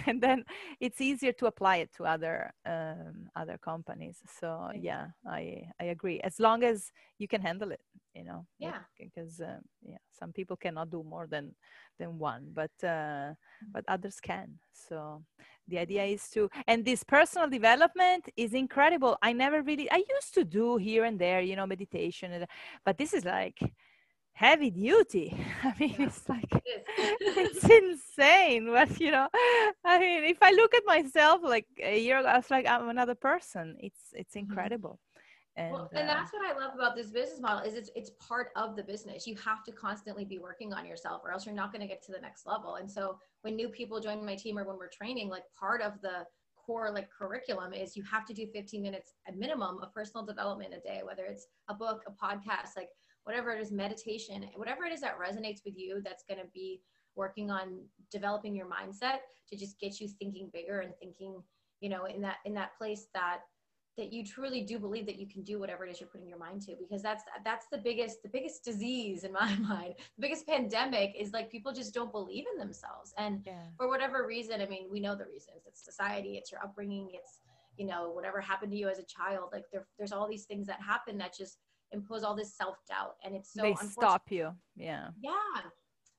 and 0.07 0.21
then 0.21 0.45
it's 0.81 1.01
easier 1.01 1.33
to 1.33 1.47
apply 1.47 1.77
it 1.77 1.91
to 1.97 2.05
other 2.05 2.53
um, 2.67 3.29
other 3.37 3.59
companies. 3.59 4.19
So 4.41 4.71
yeah, 4.75 5.09
I 5.27 5.65
I 5.81 5.85
agree. 5.85 6.21
As 6.21 6.39
long 6.39 6.63
as 6.63 6.93
you 7.19 7.29
can 7.29 7.41
handle 7.41 7.73
it, 7.73 7.81
you 8.15 8.25
know. 8.25 8.47
Yeah. 8.59 8.81
Because 8.99 9.41
uh, 9.41 9.59
yeah, 9.83 9.99
some 10.19 10.33
people 10.33 10.57
cannot 10.57 10.91
do 10.91 11.03
more 11.03 11.27
than 11.27 11.55
than 11.99 12.19
one, 12.19 12.51
but 12.53 12.71
uh, 12.83 12.87
mm-hmm. 13.33 13.73
but 13.73 13.85
others 13.89 14.21
can. 14.21 14.59
So 14.73 15.23
the 15.69 15.79
idea 15.79 16.05
is 16.05 16.29
to 16.31 16.51
and 16.67 16.85
this 16.85 17.03
personal 17.05 17.49
development 17.49 18.29
is 18.37 18.55
incredible. 18.55 19.17
I 19.23 19.33
never 19.33 19.63
really 19.63 19.91
I 19.91 20.03
used 20.17 20.35
to 20.35 20.45
do 20.45 20.77
here 20.77 21.05
and 21.05 21.19
there, 21.19 21.41
you 21.41 21.57
know, 21.57 21.67
meditation, 21.67 22.47
but 22.85 22.99
this 22.99 23.13
is 23.13 23.25
like 23.25 23.59
heavy 24.39 24.71
duty. 24.71 25.37
I 25.65 25.75
mean, 25.81 25.97
yeah. 25.99 26.07
it's 26.07 26.29
like 26.29 26.49
it's 26.67 27.65
insane. 27.65 28.71
But 28.73 29.01
you 29.01 29.11
know, 29.11 29.29
I 29.85 29.99
mean, 29.99 30.25
if 30.25 30.39
I 30.41 30.53
look 30.53 30.75
at 30.75 30.85
myself 30.87 31.41
like 31.43 31.67
a 31.83 31.99
year 31.99 32.21
ago, 32.21 32.29
I 32.29 32.37
was 32.37 32.51
like, 32.51 32.67
I'm 32.67 32.89
another 32.89 33.17
person. 33.17 33.77
It's 33.81 34.01
it's 34.13 34.35
mm-hmm. 34.35 34.51
incredible. 34.51 35.01
And, 35.57 35.73
well, 35.73 35.91
and 35.93 36.09
uh, 36.09 36.15
that's 36.15 36.33
what 36.33 36.47
I 36.47 36.57
love 36.57 36.77
about 36.77 36.95
this 36.95 37.11
business 37.11 37.41
model 37.41 37.69
is 37.69 37.75
it's 37.75 37.91
it's 37.97 38.11
part 38.21 38.49
of 38.55 38.77
the 38.77 38.85
business. 38.85 39.27
You 39.27 39.35
have 39.45 39.65
to 39.65 39.73
constantly 39.73 40.25
be 40.25 40.39
working 40.39 40.73
on 40.73 40.87
yourself, 40.87 41.23
or 41.25 41.33
else 41.33 41.45
you're 41.45 41.61
not 41.63 41.73
going 41.73 41.83
to 41.83 41.89
get 41.89 42.01
to 42.05 42.13
the 42.13 42.21
next 42.21 42.47
level. 42.47 42.77
And 42.77 42.89
so 42.89 43.19
when 43.43 43.57
new 43.57 43.69
people 43.69 43.99
join 44.01 44.25
my 44.25 44.37
team 44.37 44.57
or 44.57 44.65
when 44.65 44.77
we're 44.79 44.89
training, 45.01 45.29
like 45.29 45.43
part 45.59 45.83
of 45.83 46.01
the 46.01 46.25
core 46.55 46.91
like 46.93 47.09
curriculum 47.11 47.73
is 47.73 47.97
you 47.97 48.05
have 48.05 48.27
to 48.27 48.35
do 48.35 48.47
15 48.53 48.83
minutes 48.83 49.15
at 49.27 49.37
minimum 49.37 49.79
of 49.83 49.93
personal 49.93 50.25
development 50.25 50.75
a 50.75 50.81
day, 50.87 51.01
whether 51.03 51.25
it's 51.25 51.49
a 51.69 51.75
book, 51.75 52.03
a 52.07 52.13
podcast, 52.13 52.77
like 52.77 52.91
whatever 53.29 53.51
it 53.51 53.61
is, 53.61 53.71
meditation, 53.71 54.49
whatever 54.57 54.87
it 54.87 54.93
is 54.93 55.03
that 55.03 55.19
resonates 55.19 55.63
with 55.63 55.77
you, 55.77 56.01
that's 56.03 56.25
going 56.27 56.41
to 56.41 56.47
be 56.55 56.81
working 57.15 57.51
on 57.51 57.79
developing 58.11 58.55
your 58.57 58.65
mindset 58.65 59.19
to 59.51 59.55
just 59.55 59.79
get 59.79 60.01
you 60.01 60.09
thinking 60.09 60.49
bigger 60.51 60.81
and 60.81 60.95
thinking, 60.99 61.43
you 61.83 61.91
know, 61.91 62.07
in 62.07 62.23
that 62.23 62.37
in 62.47 62.55
that 62.55 62.71
place 62.79 63.07
that 63.13 63.41
that 63.99 64.13
you 64.13 64.25
truly 64.25 64.63
do 64.63 64.79
believe 64.79 65.05
that 65.05 65.19
you 65.19 65.27
can 65.27 65.43
do 65.43 65.59
whatever 65.59 65.85
it 65.85 65.91
is 65.91 66.01
you're 66.01 66.09
putting 66.09 66.29
your 66.29 66.39
mind 66.39 66.63
to 66.63 66.75
because 66.81 67.03
that's 67.03 67.25
that's 67.45 67.67
the 67.71 67.77
biggest 67.77 68.23
the 68.23 68.31
biggest 68.31 68.65
disease 68.65 69.25
in 69.25 69.33
my 69.33 69.55
mind. 69.69 69.93
The 70.17 70.23
biggest 70.23 70.47
pandemic 70.47 71.15
is 71.19 71.33
like 71.33 71.51
people 71.51 71.75
just 71.75 71.93
don't 71.93 72.11
believe 72.11 72.47
in 72.51 72.59
themselves. 72.59 73.13
And 73.19 73.43
yeah. 73.45 73.65
for 73.77 73.89
whatever 73.89 74.27
reason 74.27 74.63
i 74.63 74.67
mean 74.67 74.87
we 74.91 75.01
know 75.01 75.15
the 75.15 75.27
reasons. 75.27 75.67
It's 75.67 75.85
society 75.85 76.39
it's 76.39 76.51
your 76.51 76.63
upbringing 76.63 77.11
it's 77.13 77.41
you 77.77 77.87
know 77.87 78.11
whatever 78.11 78.41
happened 78.41 78.73
to 78.73 78.79
you 78.79 78.89
as 78.89 78.99
a 78.99 79.05
child 79.05 79.51
like 79.53 79.65
there, 79.71 79.87
there's 79.99 80.13
all 80.13 80.27
these 80.27 80.45
things 80.45 80.67
that 80.69 80.81
happen 80.81 81.19
that 81.19 81.37
just 81.37 81.59
impose 81.93 82.23
all 82.23 82.35
this 82.35 82.55
self-doubt 82.55 83.17
and 83.25 83.35
it's 83.35 83.53
so 83.53 83.63
they 83.63 83.75
stop 83.75 84.31
you. 84.31 84.51
Yeah. 84.77 85.09
Yeah. 85.21 85.33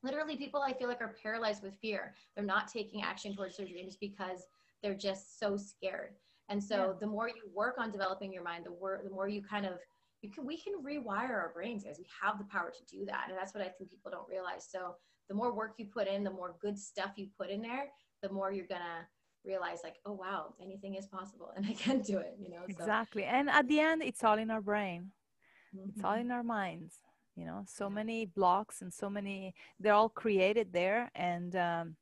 Literally 0.02 0.36
people 0.36 0.62
i 0.62 0.72
feel 0.72 0.88
like 0.88 1.00
are 1.00 1.14
paralyzed 1.22 1.62
with 1.62 1.74
fear. 1.80 2.14
They're 2.34 2.44
not 2.44 2.68
taking 2.68 3.02
action 3.02 3.34
towards 3.34 3.56
their 3.56 3.66
dreams 3.66 3.96
because 4.00 4.46
they're 4.82 4.94
just 4.94 5.38
so 5.38 5.56
scared. 5.56 6.14
And 6.48 6.62
so 6.62 6.76
yeah. 6.76 6.92
the 7.00 7.06
more 7.06 7.28
you 7.28 7.42
work 7.54 7.76
on 7.78 7.92
developing 7.92 8.32
your 8.32 8.42
mind 8.42 8.64
the, 8.64 8.72
wor- 8.72 9.00
the 9.04 9.10
more 9.10 9.28
you 9.28 9.42
kind 9.42 9.66
of 9.66 9.74
you 10.22 10.30
can 10.30 10.46
we 10.46 10.56
can 10.56 10.74
rewire 10.84 11.30
our 11.30 11.52
brains 11.54 11.84
guys. 11.84 11.96
We 11.98 12.06
have 12.22 12.38
the 12.38 12.44
power 12.44 12.70
to 12.70 12.96
do 12.96 13.04
that 13.06 13.26
and 13.28 13.38
that's 13.38 13.54
what 13.54 13.62
i 13.62 13.68
think 13.68 13.90
people 13.90 14.10
don't 14.10 14.28
realize. 14.28 14.66
So 14.68 14.96
the 15.28 15.34
more 15.34 15.54
work 15.54 15.74
you 15.78 15.86
put 15.86 16.08
in 16.08 16.24
the 16.24 16.30
more 16.30 16.56
good 16.60 16.78
stuff 16.78 17.12
you 17.16 17.28
put 17.38 17.50
in 17.50 17.62
there 17.62 17.86
the 18.22 18.30
more 18.30 18.52
you're 18.52 18.66
gonna 18.66 19.06
realize 19.44 19.78
like 19.82 19.96
oh 20.04 20.12
wow 20.12 20.54
anything 20.60 20.96
is 20.96 21.06
possible 21.06 21.52
and 21.56 21.64
i 21.66 21.72
can 21.72 22.00
do 22.00 22.18
it 22.18 22.36
you 22.38 22.50
know 22.50 22.62
so. 22.66 22.76
exactly. 22.76 23.24
And 23.24 23.48
at 23.48 23.66
the 23.68 23.80
end 23.80 24.02
it's 24.02 24.22
all 24.22 24.38
in 24.38 24.50
our 24.50 24.60
brain 24.60 25.12
mm-hmm. 25.76 25.88
it's 25.90 26.04
all 26.04 26.14
in 26.14 26.30
our 26.30 26.42
minds 26.42 26.94
you 27.36 27.44
know 27.44 27.64
so 27.66 27.88
yeah. 27.88 27.94
many 27.94 28.26
blocks 28.26 28.82
and 28.82 28.92
so 28.92 29.08
many 29.08 29.54
they're 29.78 29.94
all 29.94 30.08
created 30.08 30.72
there 30.72 31.10
and 31.14 31.56
um, 31.56 31.96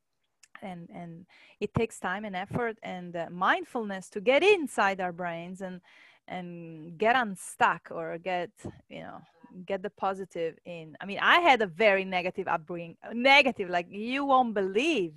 and 0.63 0.89
and 0.93 1.27
it 1.61 1.73
takes 1.75 1.99
time 1.99 2.25
and 2.25 2.37
effort 2.37 2.77
and 2.83 3.17
uh, 3.17 3.27
mindfulness 3.31 4.09
to 4.09 4.21
get 4.21 4.43
inside 4.43 5.01
our 5.01 5.13
brains 5.13 5.61
and 5.61 5.81
and 6.27 6.99
get 6.99 7.17
unstuck 7.17 7.89
or 7.91 8.19
get 8.19 8.51
you 8.89 9.01
know 9.01 9.21
get 9.65 9.83
the 9.83 9.91
positive 9.91 10.57
in 10.67 10.97
i 11.01 11.07
mean 11.07 11.19
i 11.23 11.39
had 11.41 11.63
a 11.63 11.67
very 11.67 12.05
negative 12.05 12.47
upbringing 12.47 12.97
negative 13.13 13.71
like 13.71 13.87
you 13.91 14.25
won't 14.25 14.55
believe 14.55 15.15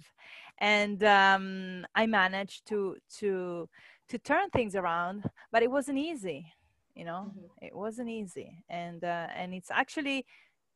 and 0.60 1.04
um, 1.04 1.86
i 1.96 2.06
managed 2.06 2.66
to 2.66 2.96
to 3.18 3.68
to 4.08 4.18
turn 4.20 4.50
things 4.52 4.76
around 4.76 5.30
but 5.52 5.64
it 5.64 5.72
wasn't 5.72 5.98
easy 5.98 6.54
you 6.96 7.06
know 7.06 7.32
mm-hmm. 7.32 7.66
it 7.66 7.76
wasn't 7.76 8.10
easy. 8.10 8.64
And 8.70 9.04
uh, 9.04 9.28
and 9.36 9.54
it's 9.54 9.72
actually 9.72 10.26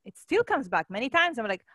it 0.05 0.17
still 0.17 0.43
comes 0.43 0.67
back 0.67 0.89
many 0.89 1.09
times. 1.09 1.37
I'm 1.37 1.47
like 1.47 1.65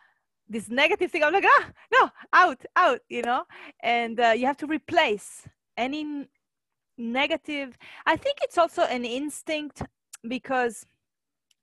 this 0.49 0.69
negative 0.69 1.09
thing 1.09 1.23
i'm 1.23 1.31
like 1.31 1.45
ah 1.47 1.65
no 1.93 2.09
out 2.33 2.61
out 2.75 2.99
you 3.09 3.21
know? 3.21 3.43
And 3.81 4.19
uh, 4.19 4.33
you 4.35 4.45
have 4.47 4.57
to 4.57 4.67
replace 4.67 5.47
any 5.77 6.27
negative. 6.97 7.77
I 8.05 8.15
think 8.15 8.37
it's 8.41 8.57
also 8.57 8.83
an 8.83 9.05
instinct 9.05 9.83
because 10.27 10.85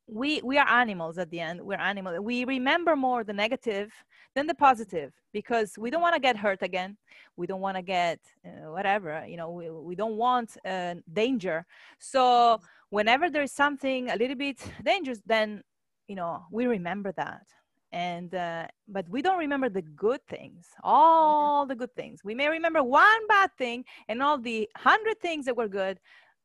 we 0.09 0.41
we 0.43 0.59
are 0.59 0.69
animals 0.69 1.19
at 1.19 1.31
the 1.31 1.41
end. 1.41 1.61
We're 1.61 1.79
animals 1.79 2.19
we 2.21 2.45
remember 2.45 2.97
more 2.97 3.25
the 3.25 3.33
negative 3.33 3.93
than 4.35 4.47
the 4.47 4.55
positive 4.55 5.12
because 5.33 5.77
we 5.79 5.91
don't 5.91 6.03
want 6.03 6.15
to 6.15 6.21
get 6.21 6.37
hurt 6.37 6.62
again. 6.62 6.97
We 7.37 7.47
don't 7.47 7.61
want 7.61 7.77
to 7.77 7.83
get 7.83 8.19
uh, 8.45 8.71
whatever 8.73 9.25
you 9.29 9.37
know 9.37 9.50
we, 9.50 9.71
we 9.71 9.95
don't 9.95 10.17
want 10.17 10.57
uh, 10.65 10.95
danger. 11.12 11.67
So 11.99 12.61
whenever 12.91 13.31
there's 13.31 13.53
something 13.53 14.11
a 14.11 14.17
little 14.17 14.37
bit 14.37 14.59
dangerous 14.85 15.21
then 15.27 15.62
you 16.09 16.17
know 16.17 16.45
we 16.50 16.67
remember 16.67 17.12
that. 17.12 17.47
And 17.91 18.35
uh, 18.35 18.67
but 18.87 19.09
we 19.09 19.23
don't 19.23 19.38
remember 19.38 19.71
the 19.71 19.83
good 19.83 20.21
things 20.27 20.67
all 20.83 21.67
the 21.67 21.75
good 21.75 21.95
things. 21.95 22.21
We 22.25 22.35
may 22.35 22.49
remember 22.49 22.83
one 22.83 23.27
bad 23.29 23.50
thing 23.59 23.85
and 24.09 24.23
all 24.23 24.38
the 24.38 24.69
hundred 24.77 25.21
things 25.21 25.45
that 25.47 25.57
were 25.57 25.69
good 25.69 25.99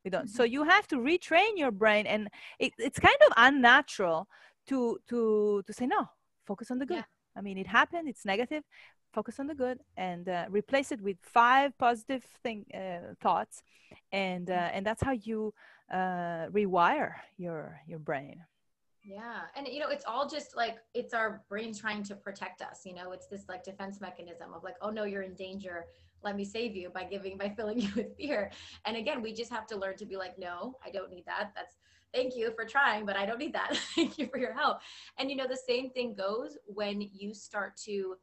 we 0.03 0.11
don't 0.11 0.29
so 0.29 0.43
mm-hmm. 0.43 0.53
you 0.53 0.63
have 0.63 0.87
to 0.87 0.97
retrain 0.97 1.51
your 1.55 1.71
brain 1.71 2.05
and 2.05 2.27
it, 2.59 2.73
it's 2.77 2.99
kind 2.99 3.17
of 3.27 3.33
unnatural 3.37 4.27
to 4.67 4.97
to 5.07 5.63
to 5.65 5.73
say 5.73 5.85
no 5.85 6.07
focus 6.45 6.71
on 6.71 6.79
the 6.79 6.85
good. 6.85 6.97
Yeah. 6.97 7.37
i 7.37 7.41
mean 7.41 7.57
it 7.57 7.67
happened 7.67 8.07
it's 8.07 8.25
negative 8.25 8.63
focus 9.13 9.39
on 9.39 9.47
the 9.47 9.55
good 9.55 9.79
and 9.95 10.27
uh, 10.27 10.45
replace 10.49 10.91
it 10.91 10.99
with 11.01 11.17
five 11.21 11.77
positive 11.77 12.23
thing 12.43 12.65
uh, 12.73 13.13
thoughts 13.21 13.63
and 14.11 14.49
uh, 14.49 14.69
and 14.73 14.85
that's 14.85 15.03
how 15.03 15.11
you 15.11 15.53
uh, 15.91 16.47
rewire 16.49 17.13
your 17.37 17.79
your 17.87 17.99
brain. 17.99 18.43
Yeah 19.05 19.41
and 19.55 19.67
you 19.67 19.79
know 19.79 19.89
it's 19.89 20.05
all 20.05 20.27
just 20.27 20.55
like 20.55 20.77
it's 20.93 21.13
our 21.13 21.43
brain 21.49 21.73
trying 21.73 22.03
to 22.03 22.15
protect 22.15 22.61
us 22.61 22.81
you 22.85 22.95
know? 22.95 23.11
It's 23.11 23.27
this 23.27 23.45
like 23.49 23.63
defense 23.63 23.99
mechanism 24.01 24.53
of 24.53 24.63
like 24.63 24.75
oh 24.81 24.89
no 24.89 25.03
you're 25.03 25.23
in 25.23 25.35
danger 25.35 25.85
let 26.23 26.35
me 26.35 26.45
save 26.45 26.75
you 26.75 26.89
by 26.89 27.03
giving 27.03 27.37
by 27.37 27.49
filling 27.49 27.79
you 27.81 27.89
with 27.95 28.15
fear. 28.17 28.51
And 28.85 28.97
again 28.97 29.21
we 29.21 29.33
just 29.33 29.51
have 29.51 29.67
to 29.67 29.77
learn 29.77 29.97
to 29.97 30.05
be 30.05 30.17
like 30.17 30.37
no 30.37 30.77
i 30.85 30.89
don't 30.89 31.09
need 31.09 31.25
that. 31.25 31.51
That's 31.55 31.75
thank 32.13 32.35
you 32.35 32.51
for 32.55 32.65
trying 32.65 33.05
but 33.05 33.15
i 33.15 33.25
don't 33.25 33.39
need 33.39 33.53
that. 33.53 33.77
Thank 33.95 34.17
you 34.17 34.27
for 34.27 34.37
your 34.37 34.53
help. 34.53 34.79
And 35.17 35.29
you 35.29 35.35
know 35.35 35.47
the 35.47 35.57
same 35.67 35.89
thing 35.89 36.15
goes 36.15 36.57
when 36.65 37.01
you 37.13 37.33
start 37.33 37.77
to 37.85 38.15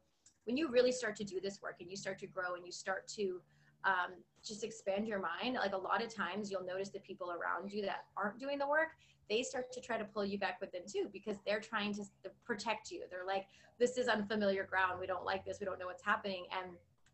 when 0.45 0.57
you 0.57 0.69
really 0.69 0.91
start 0.91 1.15
to 1.17 1.23
do 1.23 1.39
this 1.39 1.61
work 1.61 1.75
and 1.79 1.89
you 1.89 1.95
start 1.95 2.17
to 2.19 2.27
grow 2.27 2.55
and 2.55 2.65
you 2.65 2.71
start 2.71 3.07
to 3.07 3.41
um, 3.83 4.13
just 4.43 4.63
expand 4.63 5.07
your 5.07 5.19
mind 5.19 5.55
like 5.55 5.73
a 5.73 5.77
lot 5.77 6.03
of 6.03 6.13
times 6.13 6.51
you'll 6.51 6.65
notice 6.65 6.89
the 6.89 6.99
people 6.99 7.31
around 7.31 7.71
you 7.71 7.81
that 7.83 8.05
aren't 8.15 8.39
doing 8.39 8.59
the 8.59 8.67
work 8.67 8.89
they 9.31 9.43
start 9.43 9.71
to 9.71 9.79
try 9.79 9.97
to 9.97 10.03
pull 10.03 10.25
you 10.25 10.37
back 10.37 10.59
within 10.59 10.81
too 10.85 11.07
because 11.13 11.37
they're 11.45 11.61
trying 11.61 11.93
to 11.93 12.03
protect 12.43 12.91
you. 12.91 13.03
They're 13.09 13.25
like 13.25 13.45
this 13.79 13.97
is 13.97 14.09
unfamiliar 14.09 14.65
ground. 14.65 14.99
We 14.99 15.07
don't 15.07 15.23
like 15.23 15.45
this. 15.45 15.59
We 15.59 15.65
don't 15.65 15.79
know 15.79 15.87
what's 15.87 16.03
happening. 16.03 16.45
And 16.51 16.73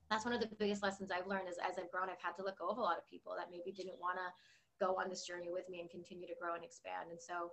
that's 0.10 0.26
one 0.26 0.34
of 0.34 0.42
the 0.42 0.48
biggest 0.60 0.84
lessons 0.84 1.12
i've 1.12 1.28
learned 1.28 1.48
is 1.50 1.58
as 1.64 1.78
i've 1.78 1.92
grown 1.92 2.10
i've 2.10 2.22
had 2.22 2.36
to 2.36 2.44
let 2.44 2.58
go 2.58 2.70
of 2.70 2.78
a 2.78 2.82
lot 2.82 2.98
of 2.98 3.06
people 3.08 3.34
that 3.38 3.48
maybe 3.52 3.72
didn't 3.72 4.00
want 4.00 4.18
to 4.18 4.28
go 4.84 4.96
on 4.96 5.10
this 5.10 5.26
journey 5.26 5.50
with 5.52 5.68
me 5.70 5.80
and 5.80 5.90
continue 5.90 6.28
to 6.28 6.36
grow 6.40 6.56
and 6.56 6.64
expand 6.64 7.10
and 7.10 7.22
so 7.22 7.52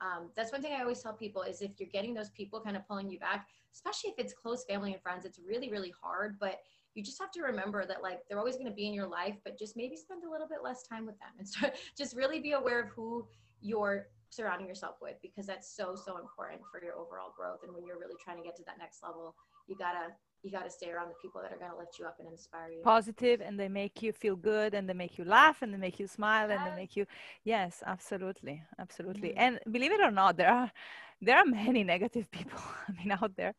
um, 0.00 0.30
that's 0.36 0.52
one 0.52 0.62
thing 0.62 0.74
I 0.74 0.82
always 0.82 1.02
tell 1.02 1.14
people 1.14 1.42
is 1.42 1.62
if 1.62 1.72
you're 1.78 1.88
getting 1.90 2.14
those 2.14 2.30
people 2.30 2.60
kind 2.60 2.76
of 2.76 2.86
pulling 2.86 3.10
you 3.10 3.18
back, 3.18 3.46
especially 3.72 4.10
if 4.10 4.18
it's 4.18 4.34
close 4.34 4.64
family 4.64 4.92
and 4.92 5.02
friends, 5.02 5.24
it's 5.24 5.38
really, 5.38 5.70
really 5.70 5.92
hard. 6.02 6.36
But 6.38 6.60
you 6.94 7.02
just 7.02 7.20
have 7.20 7.30
to 7.32 7.42
remember 7.42 7.86
that 7.86 8.02
like 8.02 8.20
they're 8.28 8.38
always 8.38 8.56
going 8.56 8.68
to 8.68 8.74
be 8.74 8.86
in 8.86 8.94
your 8.94 9.06
life, 9.06 9.36
but 9.44 9.58
just 9.58 9.76
maybe 9.76 9.96
spend 9.96 10.24
a 10.24 10.30
little 10.30 10.48
bit 10.48 10.58
less 10.62 10.82
time 10.82 11.06
with 11.06 11.16
them 11.18 11.28
and 11.38 11.72
just 11.96 12.16
really 12.16 12.40
be 12.40 12.52
aware 12.52 12.80
of 12.80 12.88
who 12.88 13.26
you're 13.60 14.06
surrounding 14.30 14.66
yourself 14.66 14.96
with 15.00 15.14
because 15.22 15.46
that's 15.46 15.74
so, 15.74 15.94
so 15.94 16.18
important 16.18 16.60
for 16.70 16.82
your 16.82 16.94
overall 16.94 17.32
growth. 17.36 17.60
And 17.62 17.74
when 17.74 17.86
you're 17.86 17.98
really 17.98 18.16
trying 18.22 18.38
to 18.38 18.42
get 18.42 18.56
to 18.56 18.64
that 18.64 18.78
next 18.78 19.02
level, 19.02 19.34
you 19.66 19.76
gotta 19.76 20.12
you 20.46 20.52
got 20.52 20.64
to 20.64 20.70
stay 20.70 20.90
around 20.90 21.08
the 21.08 21.20
people 21.20 21.40
that 21.42 21.52
are 21.52 21.58
going 21.58 21.70
to 21.70 21.76
lift 21.76 21.98
you 21.98 22.06
up 22.06 22.16
and 22.20 22.28
inspire 22.28 22.70
you 22.70 22.80
positive 22.82 23.40
and 23.40 23.58
they 23.58 23.68
make 23.68 24.00
you 24.02 24.12
feel 24.12 24.36
good 24.36 24.74
and 24.74 24.88
they 24.88 24.94
make 24.94 25.18
you 25.18 25.24
laugh 25.24 25.60
and 25.62 25.74
they 25.74 25.78
make 25.78 25.98
you 25.98 26.06
smile 26.06 26.50
and 26.50 26.64
they 26.64 26.74
make 26.74 26.94
you 26.96 27.04
yes 27.44 27.82
absolutely 27.86 28.62
absolutely 28.78 29.30
mm-hmm. 29.30 29.44
and 29.44 29.60
believe 29.72 29.90
it 29.90 30.00
or 30.00 30.12
not 30.12 30.36
there 30.36 30.50
are 30.50 30.70
there 31.20 31.36
are 31.36 31.44
many 31.44 31.82
negative 31.82 32.30
people 32.38 32.60
i 32.88 32.92
mean 32.92 33.10
out 33.10 33.32
there 33.36 33.54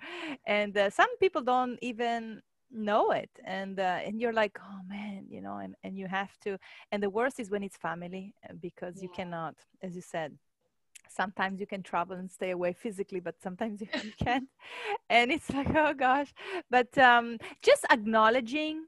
and 0.45 0.77
uh, 0.77 0.89
some 0.89 1.11
people 1.17 1.41
don't 1.41 1.77
even 1.81 2.41
know 2.71 3.11
it 3.11 3.29
and 3.45 3.79
uh, 3.79 3.99
and 4.05 4.19
you're 4.19 4.33
like 4.33 4.57
oh 4.61 4.79
man 4.87 5.25
you 5.29 5.41
know 5.41 5.57
and, 5.57 5.75
and 5.83 5.97
you 5.97 6.07
have 6.07 6.37
to 6.39 6.57
and 6.91 7.01
the 7.01 7.09
worst 7.09 7.39
is 7.39 7.49
when 7.49 7.63
it's 7.63 7.77
family 7.77 8.33
uh, 8.49 8.53
because 8.61 8.95
yeah. 8.95 9.03
you 9.03 9.09
cannot 9.09 9.55
as 9.81 9.95
you 9.95 10.01
said 10.01 10.37
sometimes 11.11 11.59
you 11.59 11.67
can 11.67 11.83
travel 11.83 12.17
and 12.17 12.31
stay 12.31 12.51
away 12.51 12.73
physically 12.73 13.19
but 13.19 13.35
sometimes 13.41 13.81
you, 13.81 13.87
can't. 14.23 14.49
And 15.09 15.31
it's 15.31 15.49
like 15.51 15.73
oh 15.75 15.93
gosh. 15.93 16.33
But 16.69 16.97
um, 16.97 17.37
just 17.61 17.85
acknowledging 17.89 18.85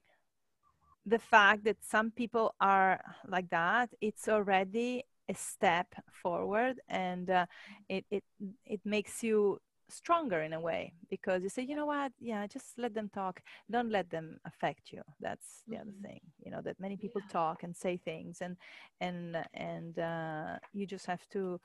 the 1.06 1.20
fact 1.20 1.64
that 1.64 1.78
some 1.82 2.12
people 2.12 2.54
are 2.62 3.02
like 3.28 3.50
that 3.50 3.90
it's 4.02 4.28
already 4.28 5.04
a 5.30 5.34
step 5.34 5.88
forward 6.12 6.80
and 6.90 7.30
uh, 7.30 7.46
it, 7.88 8.06
it 8.12 8.24
it 8.66 8.82
makes 8.84 9.24
you 9.24 9.60
stronger 9.90 10.42
in 10.42 10.54
a 10.54 10.60
way 10.60 10.94
because 11.10 11.42
you 11.42 11.50
say 11.50 11.64
you 11.64 11.76
know 11.76 11.86
what? 11.86 12.12
Yeah 12.20 12.46
just 12.48 12.78
let 12.78 12.94
them 12.94 13.10
talk. 13.14 13.42
Don't 13.70 13.92
let 13.92 14.10
them 14.10 14.40
affect 14.46 14.92
you. 14.92 15.02
That's 15.20 15.64
the 15.68 15.76
mm-hmm. 15.76 15.82
other 15.82 15.94
thing 16.02 16.20
you 16.44 16.52
know 16.52 16.62
that 16.62 16.80
many 16.80 16.98
people 16.98 17.22
yeah. 17.26 17.32
talk 17.32 17.64
and 17.64 17.76
say 17.76 17.98
things 17.98 18.40
and 18.42 18.56
and 19.02 19.38
and 19.54 20.00
uh, 20.00 20.58
you 20.74 20.86
just 20.86 21.06
have 21.06 21.28
to 21.30 21.60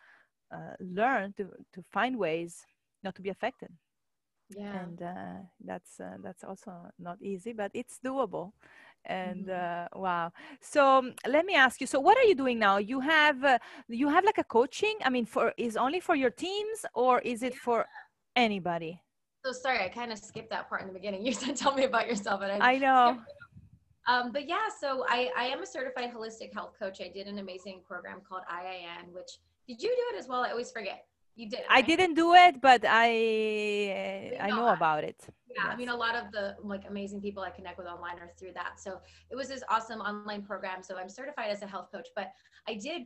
uh, 0.55 0.75
learn 0.81 1.33
to 1.37 1.45
to 1.75 1.83
find 1.93 2.17
ways 2.17 2.65
not 3.03 3.15
to 3.17 3.23
be 3.23 3.31
affected. 3.31 3.71
Yeah. 4.51 4.79
And 4.81 5.03
uh, 5.03 5.39
that's 5.65 6.01
uh, 6.01 6.17
that's 6.23 6.45
also 6.45 6.73
not 6.99 7.19
easy 7.23 7.53
but 7.53 7.71
it's 7.75 7.99
doable. 8.05 8.53
And 9.07 9.47
mm-hmm. 9.47 9.97
uh, 9.97 10.01
wow. 10.01 10.33
So 10.61 10.99
um, 10.99 11.15
let 11.27 11.45
me 11.45 11.55
ask 11.55 11.81
you 11.81 11.87
so 11.87 12.01
what 12.01 12.17
are 12.19 12.25
you 12.25 12.35
doing 12.35 12.59
now? 12.59 12.79
You 12.79 13.01
have 13.01 13.43
uh, 13.45 13.59
you 13.89 14.09
have 14.09 14.25
like 14.25 14.39
a 14.39 14.45
coaching? 14.45 14.97
I 15.05 15.11
mean 15.11 15.27
for 15.27 15.53
is 15.57 15.77
only 15.77 16.01
for 16.01 16.15
your 16.15 16.31
teams 16.31 16.87
or 16.95 17.21
is 17.21 17.43
it 17.43 17.55
yeah. 17.55 17.65
for 17.65 17.87
anybody? 18.37 19.01
So 19.45 19.53
sorry 19.53 19.81
i 19.85 19.89
kind 19.89 20.11
of 20.13 20.19
skipped 20.19 20.51
that 20.51 20.69
part 20.69 20.83
in 20.83 20.89
the 20.89 20.95
beginning. 20.95 21.25
You 21.27 21.33
said 21.33 21.57
tell 21.57 21.75
me 21.75 21.85
about 21.85 22.07
yourself 22.07 22.41
and 22.43 22.51
i, 22.53 22.75
I 22.75 22.79
know. 22.79 23.19
um, 24.09 24.33
but 24.33 24.49
yeah 24.49 24.69
so 24.81 25.05
I, 25.09 25.31
I 25.37 25.45
am 25.47 25.63
a 25.63 25.67
certified 25.67 26.13
holistic 26.15 26.53
health 26.53 26.75
coach. 26.79 27.01
I 27.01 27.09
did 27.09 27.27
an 27.27 27.39
amazing 27.39 27.83
program 27.87 28.21
called 28.29 28.43
IIN 28.51 29.13
which 29.13 29.33
did 29.67 29.83
you 29.83 29.89
do 29.89 30.17
it 30.17 30.19
as 30.19 30.29
well? 30.29 30.43
I 30.45 30.51
always 30.51 30.71
forget. 30.71 31.07
You 31.37 31.49
did. 31.49 31.61
Right? 31.69 31.79
I 31.79 31.81
didn't 31.83 32.15
do 32.15 32.35
it, 32.35 32.61
but 32.61 32.85
I 32.87 34.37
I 34.41 34.49
know 34.51 34.69
about 34.69 35.03
it. 35.03 35.21
Yeah, 35.51 35.65
yes. 35.65 35.73
I 35.73 35.77
mean, 35.77 35.89
a 35.89 35.97
lot 35.97 36.15
of 36.15 36.31
the 36.31 36.57
like 36.63 36.85
amazing 36.89 37.21
people 37.21 37.43
I 37.43 37.51
connect 37.51 37.77
with 37.79 37.89
online 37.89 38.19
are 38.19 38.31
through 38.39 38.53
that. 38.55 38.79
So 38.79 39.01
it 39.31 39.37
was 39.37 39.49
this 39.49 39.63
awesome 39.69 40.01
online 40.01 40.43
program. 40.43 40.83
So 40.83 40.97
I'm 40.97 41.09
certified 41.09 41.51
as 41.51 41.63
a 41.63 41.67
health 41.67 41.89
coach, 41.93 42.09
but 42.15 42.33
I 42.69 42.75
did 42.75 43.03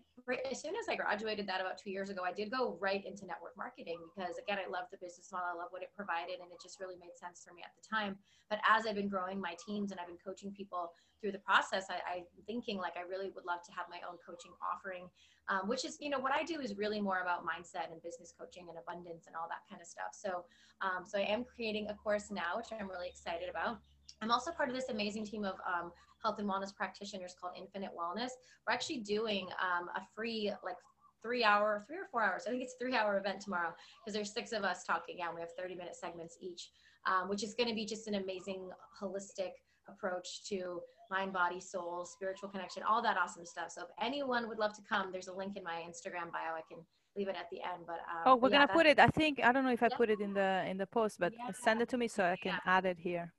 as 0.51 0.61
soon 0.61 0.75
as 0.77 0.87
I 0.89 0.95
graduated 0.95 1.47
that 1.49 1.61
about 1.61 1.79
two 1.79 1.91
years 1.91 2.11
ago, 2.11 2.23
I 2.23 2.33
did 2.33 2.51
go 2.51 2.77
right 2.81 3.05
into 3.05 3.25
network 3.25 3.57
marketing 3.57 3.99
because 4.15 4.37
again, 4.37 4.59
I 4.65 4.69
love 4.71 4.87
the 4.91 4.99
business 4.99 5.33
model, 5.33 5.49
I 5.53 5.57
love 5.57 5.69
what 5.71 5.83
it 5.83 5.89
provided, 5.97 6.41
and 6.41 6.53
it 6.53 6.61
just 6.63 6.81
really 6.81 6.97
made 7.01 7.17
sense 7.17 7.43
for 7.47 7.55
me 7.55 7.63
at 7.65 7.73
the 7.81 7.85
time. 7.89 8.17
But 8.51 8.61
as 8.69 8.87
I've 8.87 8.95
been 8.95 9.09
growing 9.09 9.41
my 9.41 9.57
teams 9.67 9.91
and 9.91 9.99
I've 9.99 10.07
been 10.07 10.21
coaching 10.23 10.53
people 10.53 10.93
through 11.21 11.33
the 11.33 11.43
process, 11.43 11.87
I, 11.91 12.19
I'm 12.19 12.25
thinking 12.47 12.79
like 12.79 12.97
I 12.97 13.03
really 13.09 13.31
would 13.35 13.45
love 13.45 13.63
to 13.67 13.73
have 13.73 13.87
my 13.91 13.99
own 14.09 14.19
coaching 14.25 14.53
offering 14.63 15.11
um, 15.49 15.67
which 15.67 15.85
is, 15.85 15.97
you 16.01 16.11
know, 16.11 16.19
what 16.19 16.33
I 16.33 16.43
do 16.45 16.61
is 16.61 16.77
really 16.77 17.01
more 17.01 17.21
about 17.21 17.45
mindset 17.45 17.91
and 17.91 18.03
business 18.03 18.33
coaching 18.39 18.67
and 18.69 18.79
abundance 18.79 19.27
and 19.27 19.35
all 19.35 19.49
that 19.49 19.65
kind 19.69 19.81
of 19.81 19.87
stuff. 19.87 20.13
So, 20.13 20.45
um, 20.83 21.05
so 21.07 21.19
I 21.19 21.23
am 21.23 21.45
creating 21.45 21.89
a 21.89 21.95
course 21.95 22.31
now, 22.31 22.57
which 22.57 22.67
I'm 22.79 22.89
really 22.89 23.09
excited 23.09 23.49
about. 23.49 23.79
I'm 24.21 24.31
also 24.31 24.51
part 24.53 24.69
of 24.69 24.75
this 24.75 24.89
amazing 24.91 25.25
team 25.25 25.45
of 25.45 25.55
um, 25.67 25.91
health 26.23 26.39
and 26.39 26.49
wellness 26.49 26.75
practitioners 26.75 27.35
called 27.41 27.55
Infinite 27.57 27.91
Wellness. 27.99 28.31
We're 28.67 28.75
actually 28.75 28.99
doing 28.99 29.49
um, 29.63 29.89
a 29.97 30.01
free, 30.15 30.53
like, 30.63 30.77
three 31.23 31.43
hour, 31.45 31.85
three 31.89 31.97
or 31.97 32.07
four 32.13 32.23
hours. 32.23 32.45
I 32.47 32.51
think 32.51 32.63
it's 32.63 32.77
three 32.81 32.95
hour 32.95 33.19
event 33.19 33.41
tomorrow 33.41 33.75
because 34.05 34.15
there's 34.15 34.33
six 34.33 34.53
of 34.53 34.65
us 34.65 34.85
talking. 34.85 35.17
Yeah, 35.19 35.35
we 35.35 35.41
have 35.41 35.51
30 35.59 35.75
minute 35.75 35.97
segments 35.97 36.37
each, 36.41 36.71
um, 37.07 37.29
which 37.29 37.43
is 37.43 37.55
going 37.55 37.69
to 37.69 37.75
be 37.75 37.85
just 37.85 38.07
an 38.07 38.15
amazing 38.15 38.71
holistic 39.03 39.51
approach 39.89 40.45
to 40.49 40.81
mind, 41.11 41.33
body, 41.33 41.61
soul, 41.61 42.07
spiritual 42.07 42.49
connection, 42.49 42.83
all 42.83 43.03
that 43.03 43.17
awesome 43.17 43.47
stuff. 43.47 43.71
So 43.71 43.83
if 43.83 43.89
anyone 44.01 44.49
would 44.49 44.59
love 44.59 44.75
to 44.75 44.83
come, 44.89 45.11
there's 45.13 45.29
a 45.29 45.33
link 45.33 45.57
in 45.57 45.65
my 45.65 45.83
Instagram 45.89 46.31
bio. 46.33 46.55
I 46.57 46.63
can 46.69 46.79
leave 47.17 47.29
it 47.29 47.37
at 47.37 47.49
the 47.51 47.59
end. 47.63 47.85
But 47.87 48.01
um, 48.11 48.23
oh, 48.27 48.37
we're 48.37 48.51
yeah, 48.51 48.67
gonna 48.67 48.73
put 48.73 48.87
it. 48.87 48.99
I 48.99 49.09
think 49.09 49.41
I 49.43 49.53
don't 49.53 49.65
know 49.65 49.73
if 49.73 49.83
I 49.83 49.89
yeah. 49.91 49.97
put 49.97 50.11
it 50.11 50.21
in 50.21 50.35
the 50.35 50.65
in 50.69 50.77
the 50.77 50.87
post, 50.87 51.19
but 51.19 51.33
yeah. 51.33 51.53
send 51.53 51.83
it 51.83 51.89
to 51.91 51.99
me 51.99 52.09
so 52.09 52.25
I 52.25 52.37
can 52.37 52.59
add 52.67 52.85
it 52.85 52.99
here. 52.99 53.33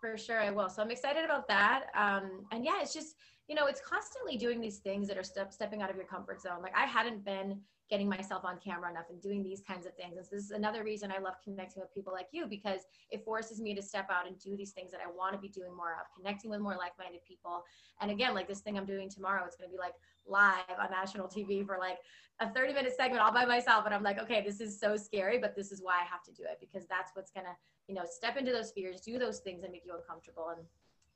For 0.00 0.18
sure, 0.18 0.40
I 0.40 0.50
will. 0.50 0.68
So 0.68 0.82
I'm 0.82 0.90
excited 0.90 1.24
about 1.24 1.48
that. 1.48 1.86
Um, 1.94 2.44
and 2.52 2.64
yeah, 2.64 2.82
it's 2.82 2.92
just 2.92 3.16
you 3.48 3.54
know, 3.54 3.66
it's 3.66 3.80
constantly 3.80 4.36
doing 4.36 4.60
these 4.60 4.78
things 4.78 5.06
that 5.08 5.16
are 5.16 5.22
step, 5.22 5.52
stepping 5.52 5.80
out 5.80 5.90
of 5.90 5.96
your 5.96 6.04
comfort 6.06 6.40
zone. 6.40 6.62
Like 6.62 6.76
I 6.76 6.84
hadn't 6.84 7.24
been 7.24 7.60
getting 7.88 8.08
myself 8.08 8.44
on 8.44 8.58
camera 8.58 8.90
enough 8.90 9.06
and 9.10 9.20
doing 9.22 9.42
these 9.42 9.60
kinds 9.60 9.86
of 9.86 9.94
things. 9.94 10.16
And 10.16 10.26
this 10.26 10.44
is 10.44 10.50
another 10.50 10.82
reason 10.82 11.12
I 11.12 11.20
love 11.20 11.34
connecting 11.42 11.80
with 11.80 11.94
people 11.94 12.12
like 12.12 12.28
you 12.32 12.46
because 12.46 12.80
it 13.10 13.24
forces 13.24 13.60
me 13.60 13.74
to 13.74 13.82
step 13.82 14.08
out 14.10 14.26
and 14.26 14.38
do 14.38 14.56
these 14.56 14.72
things 14.72 14.90
that 14.90 15.00
I 15.00 15.10
want 15.10 15.34
to 15.34 15.38
be 15.38 15.48
doing 15.48 15.74
more 15.76 15.92
of, 15.92 16.06
connecting 16.16 16.50
with 16.50 16.60
more 16.60 16.76
like-minded 16.76 17.20
people. 17.26 17.64
And 18.00 18.10
again, 18.10 18.34
like 18.34 18.48
this 18.48 18.60
thing 18.60 18.76
I'm 18.76 18.86
doing 18.86 19.08
tomorrow, 19.08 19.44
it's 19.46 19.56
going 19.56 19.70
to 19.70 19.72
be 19.72 19.78
like 19.78 19.94
live 20.26 20.78
on 20.80 20.90
national 20.90 21.28
TV 21.28 21.64
for 21.64 21.78
like 21.78 21.98
a 22.40 22.50
30 22.50 22.72
minute 22.72 22.94
segment 22.96 23.22
all 23.22 23.32
by 23.32 23.44
myself. 23.44 23.86
And 23.86 23.94
I'm 23.94 24.02
like, 24.02 24.20
okay, 24.20 24.42
this 24.44 24.60
is 24.60 24.78
so 24.78 24.96
scary, 24.96 25.38
but 25.38 25.54
this 25.54 25.70
is 25.70 25.80
why 25.80 25.94
I 25.94 26.04
have 26.10 26.22
to 26.24 26.32
do 26.32 26.42
it 26.42 26.58
because 26.60 26.86
that's 26.88 27.12
what's 27.14 27.30
going 27.30 27.46
to, 27.46 27.52
you 27.88 27.94
know, 27.94 28.04
step 28.10 28.36
into 28.36 28.52
those 28.52 28.72
fears, 28.72 29.00
do 29.00 29.18
those 29.18 29.38
things 29.38 29.62
that 29.62 29.70
make 29.70 29.84
you 29.86 29.94
uncomfortable. 29.94 30.48
And 30.56 30.66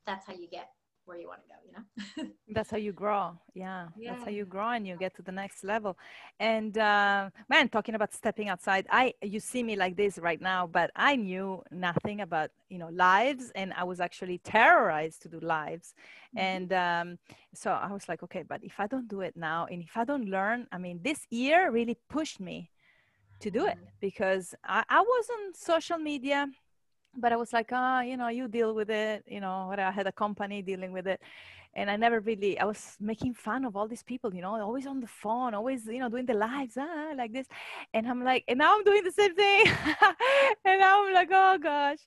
that's 0.07 0.27
how 0.27 0.35
you 0.35 0.49
get 0.49 0.71
where 1.11 1.19
you 1.19 1.29
want 1.33 1.43
to 1.43 1.49
go 1.49 1.61
you 1.67 1.73
know? 1.77 2.31
That's 2.55 2.71
how 2.71 2.77
you 2.77 2.93
grow. 2.93 3.39
Yeah, 3.55 3.89
yeah, 3.97 4.13
that's 4.13 4.25
how 4.25 4.31
you 4.31 4.45
grow 4.45 4.71
and 4.71 4.87
you 4.87 4.97
get 4.97 5.15
to 5.17 5.23
the 5.23 5.33
next 5.33 5.65
level. 5.65 5.97
And 6.39 6.77
uh, 6.79 7.31
man 7.49 7.69
talking 7.69 7.95
about 7.95 8.13
stepping 8.13 8.49
outside 8.49 8.87
i 8.91 9.13
you 9.23 9.41
see 9.41 9.63
me 9.63 9.75
like 9.77 9.97
this 9.97 10.19
right 10.19 10.41
now 10.41 10.67
but 10.67 10.91
i 10.97 11.17
knew 11.17 11.63
nothing 11.89 12.21
about 12.21 12.51
you 12.69 12.79
know 12.79 12.91
lives 12.93 13.51
and 13.55 13.73
i 13.75 13.85
was 13.85 13.99
actually 14.01 14.39
terrorized 14.39 15.23
to 15.23 15.29
do 15.29 15.41
lives. 15.41 15.95
Mm-hmm. 15.95 16.39
and 16.39 16.73
um, 16.73 17.19
so 17.55 17.69
i 17.73 17.91
was 17.93 18.09
like 18.09 18.23
okay 18.23 18.45
but 18.53 18.61
if 18.63 18.75
i 18.79 18.87
don't 18.87 19.09
do 19.09 19.21
it 19.21 19.37
now 19.37 19.67
and 19.71 19.83
if 19.83 19.97
i 19.97 20.05
don't 20.05 20.29
learn 20.37 20.67
i 20.73 20.79
mean 20.79 21.01
this 21.03 21.21
year 21.31 21.71
really 21.71 21.97
pushed 22.09 22.41
me 22.41 22.71
to 23.41 23.51
do 23.51 23.67
it 23.67 23.79
mm-hmm. 23.79 24.01
because 24.01 24.55
I, 24.65 24.85
I 24.89 25.01
was 25.01 25.27
on 25.37 25.55
social 25.55 25.99
media 25.99 26.47
but 27.17 27.33
I 27.33 27.37
was 27.37 27.53
like, 27.53 27.71
ah, 27.73 27.99
oh, 27.99 28.01
you 28.03 28.17
know, 28.17 28.29
you 28.29 28.49
deal 28.49 28.75
with 28.75 28.91
it. 28.91 29.25
You 29.27 29.41
know, 29.41 29.73
I 29.77 29.91
had 29.91 30.07
a 30.07 30.13
company 30.13 30.63
dealing 30.63 30.93
with 30.93 31.07
it 31.07 31.21
and 31.75 31.91
I 31.91 31.97
never 31.97 32.21
really 32.21 32.59
I 32.59 32.65
was 32.65 32.97
making 33.01 33.35
fun 33.35 33.65
of 33.65 33.77
all 33.77 33.87
these 33.87 34.03
people, 34.03 34.35
you 34.35 34.43
know, 34.43 34.61
always 34.61 34.87
on 34.87 35.01
the 35.01 35.07
phone, 35.07 35.55
always 35.55 35.87
you 35.87 35.99
know 35.99 36.09
doing 36.09 36.27
the 36.27 36.35
lives 36.35 36.77
ah, 36.77 37.13
like 37.17 37.33
this, 37.33 37.47
and 37.95 38.09
I'm 38.09 38.25
like, 38.25 38.45
and 38.49 38.59
now 38.59 38.75
I'm 38.75 38.85
doing 38.85 39.05
the 39.05 39.13
same 39.13 39.35
thing, 39.35 39.67
and 40.65 40.81
now 40.81 41.07
I'm 41.07 41.15
like, 41.15 41.29
oh 41.33 41.59
gosh, 41.63 41.99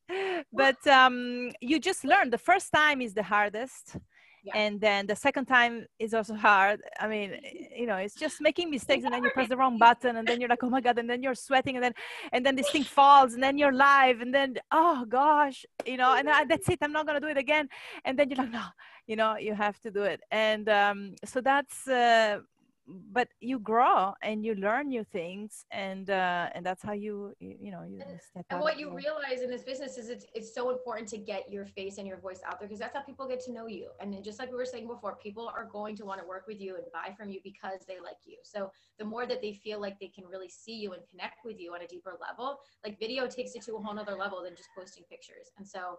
but 0.51 0.86
um, 0.88 1.51
you 1.62 1.79
just 1.79 2.03
learn. 2.03 2.29
The 2.29 2.38
first 2.38 2.72
time 2.74 3.01
is 3.01 3.13
the 3.13 3.24
hardest. 3.24 3.98
Yeah. 4.45 4.57
and 4.57 4.81
then 4.81 5.07
the 5.07 5.15
second 5.15 5.45
time 5.45 5.85
is 6.00 6.13
also 6.13 6.35
hard. 6.35 6.81
I 7.00 7.07
mean 7.07 7.29
you 7.75 7.88
know 7.88 7.95
it's 7.95 8.15
just 8.15 8.41
making 8.41 8.69
mistakes 8.69 9.03
and 9.05 9.13
then 9.13 9.23
you 9.23 9.31
press 9.31 9.50
the 9.50 9.57
wrong 9.57 9.77
button 9.77 10.17
and 10.17 10.27
then 10.27 10.39
you're 10.39 10.50
like 10.50 10.63
oh 10.63 10.69
my 10.69 10.81
god 10.81 11.00
and 11.00 11.09
then 11.09 11.23
you're 11.23 11.35
sweating 11.35 11.75
and 11.77 11.83
then 11.83 11.93
and 12.33 12.45
then 12.45 12.55
this 12.55 12.69
thing 12.69 12.83
falls 12.83 13.33
and 13.35 13.41
then 13.41 13.57
you're 13.57 13.71
live 13.71 14.19
and 14.21 14.33
then 14.33 14.55
oh 14.71 15.05
gosh 15.07 15.65
you 15.85 15.97
know 15.97 16.13
and 16.15 16.29
I, 16.29 16.43
that's 16.45 16.67
it 16.69 16.79
i'm 16.81 16.91
not 16.91 17.05
going 17.07 17.19
to 17.19 17.25
do 17.25 17.31
it 17.31 17.38
again. 17.38 17.69
And 18.05 18.19
then 18.19 18.29
you're 18.29 18.38
like 18.38 18.51
no 18.51 18.65
you 19.07 19.15
know 19.15 19.38
you 19.38 19.53
have 19.53 19.79
to 19.81 19.91
do 19.91 20.03
it. 20.03 20.21
And 20.31 20.69
um, 20.69 21.15
so 21.25 21.41
that's 21.41 21.88
uh, 21.88 22.39
but 22.88 23.28
you 23.40 23.60
grow 23.60 24.13
and 24.22 24.44
you 24.46 24.56
learn 24.56 24.90
new 24.90 25.04
things 25.04 25.66
and 25.72 26.10
uh, 26.10 26.50
and 26.54 26.66
that's 26.66 26.84
how 26.84 26.92
you 26.92 27.34
you, 27.40 27.72
know 27.72 27.84
you 27.84 28.02
step 28.30 28.46
and 28.50 28.60
what 28.60 28.78
you 28.78 28.94
realize 28.94 29.42
in 29.42 29.50
this 29.50 29.63
business 29.63 29.98
is 29.98 30.10
it's, 30.10 30.25
it's 30.34 30.54
so 30.54 30.70
important 30.70 31.08
to 31.10 31.18
get 31.18 31.50
your 31.50 31.66
face 31.66 31.98
and 31.98 32.08
your 32.08 32.20
voice 32.20 32.42
out 32.46 32.60
there 32.60 32.68
because 32.68 32.80
that's 32.80 32.96
how 32.96 33.02
people 33.02 33.28
get 33.28 33.40
to 33.42 33.54
know 33.54 33.68
you. 33.68 33.90
And 34.02 34.22
just 34.24 34.40
like 34.40 34.52
we 34.52 34.58
were 34.58 34.66
saying 34.66 34.88
before 34.88 35.16
people 35.16 35.52
are 35.56 35.66
going 35.66 35.96
to 35.98 36.06
want 36.06 36.20
to 36.20 36.28
work 36.28 36.46
with 36.48 36.60
you 36.60 36.75
and 36.75 36.84
buy 36.92 37.13
from 37.18 37.30
you 37.30 37.40
because 37.44 37.86
they 37.88 38.00
like 38.04 38.18
you. 38.25 38.38
So 38.44 38.70
the 39.00 39.06
more 39.06 39.25
that 39.25 39.42
they 39.42 39.54
feel 39.54 39.80
like 39.80 40.00
they 40.00 40.08
can 40.08 40.25
really 40.25 40.50
see 40.50 40.75
you 40.75 40.94
and 40.94 41.02
connect 41.10 41.46
with 41.46 41.60
you 41.60 41.74
on 41.74 41.82
a 41.82 41.88
deeper 41.88 42.18
level 42.20 42.60
like 42.84 43.00
video 43.00 43.28
takes 43.28 43.56
it 43.56 43.63
to 43.63 43.75
a 43.75 43.82
whole 43.82 43.94
nother 43.94 44.16
level 44.16 44.44
than 44.44 44.56
just 44.56 44.70
posting 44.78 45.04
pictures. 45.10 45.52
And 45.58 45.68
so 45.68 45.98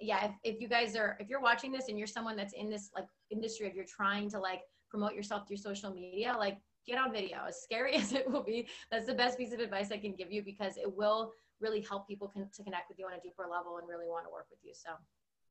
yeah, 0.00 0.26
if, 0.26 0.54
if 0.54 0.60
you 0.60 0.68
guys 0.68 0.94
are, 0.96 1.16
if 1.20 1.28
you're 1.28 1.40
watching 1.40 1.72
this 1.72 1.88
and 1.88 1.98
you're 1.98 2.06
someone 2.06 2.36
that's 2.36 2.52
in 2.52 2.68
this 2.68 2.90
like 2.94 3.06
industry, 3.30 3.66
if 3.66 3.74
you're 3.74 3.84
trying 3.84 4.28
to 4.30 4.38
like 4.38 4.60
promote 4.90 5.14
yourself 5.14 5.46
through 5.46 5.56
social 5.58 5.92
media, 5.92 6.34
like 6.38 6.58
get 6.86 6.98
on 6.98 7.12
video. 7.12 7.38
As 7.48 7.62
scary 7.62 7.94
as 8.02 8.12
it 8.12 8.30
will 8.30 8.42
be, 8.42 8.68
that's 8.90 9.06
the 9.06 9.14
best 9.14 9.38
piece 9.38 9.52
of 9.52 9.60
advice 9.60 9.90
I 9.92 9.98
can 9.98 10.14
give 10.14 10.30
you 10.30 10.42
because 10.42 10.76
it 10.76 10.94
will 10.94 11.32
really 11.60 11.80
help 11.80 12.06
people 12.06 12.28
con- 12.28 12.48
to 12.54 12.62
connect 12.62 12.88
with 12.88 12.98
you 12.98 13.06
on 13.06 13.14
a 13.14 13.20
deeper 13.20 13.46
level 13.50 13.78
and 13.78 13.88
really 13.88 14.06
want 14.06 14.24
to 14.26 14.30
work 14.30 14.46
with 14.50 14.60
you. 14.62 14.72
So 14.74 14.90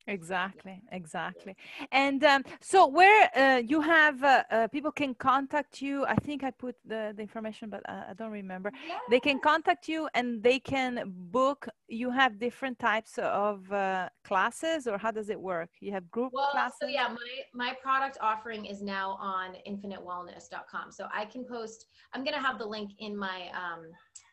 exactly 0.06 0.82
exactly. 0.92 1.56
And 1.92 2.22
um, 2.24 2.44
so 2.60 2.86
where 2.86 3.30
uh, 3.36 3.58
you 3.58 3.80
have 3.80 4.22
uh, 4.22 4.42
uh, 4.50 4.68
people 4.68 4.92
can 4.92 5.14
contact 5.14 5.82
you 5.82 6.04
i 6.06 6.14
think 6.14 6.44
i 6.44 6.50
put 6.50 6.76
the, 6.84 7.12
the 7.16 7.22
information 7.22 7.70
but 7.70 7.82
uh, 7.88 8.04
i 8.10 8.14
don't 8.14 8.32
remember. 8.32 8.72
Yeah. 8.88 8.98
they 9.10 9.20
can 9.20 9.38
contact 9.40 9.88
you 9.88 10.08
and 10.14 10.42
they 10.42 10.58
can 10.58 11.02
book 11.06 11.68
you 11.88 12.10
have 12.10 12.38
different 12.38 12.78
types 12.78 13.18
of 13.18 13.70
uh, 13.72 14.08
classes 14.24 14.86
or 14.86 14.98
how 14.98 15.10
does 15.10 15.30
it 15.30 15.40
work? 15.40 15.70
You 15.80 15.92
have 15.92 16.10
group 16.10 16.32
well, 16.32 16.50
classes? 16.50 16.78
so 16.80 16.88
yeah 16.88 17.08
my 17.08 17.32
my 17.54 17.74
product 17.82 18.18
offering 18.20 18.64
is 18.66 18.82
now 18.82 19.16
on 19.20 19.54
infinitewellness.com 19.68 20.90
so 20.90 21.06
i 21.12 21.24
can 21.24 21.44
post 21.44 21.86
i'm 22.12 22.22
going 22.24 22.34
to 22.34 22.40
have 22.40 22.58
the 22.58 22.66
link 22.66 22.90
in 22.98 23.16
my 23.16 23.48
um, 23.62 23.82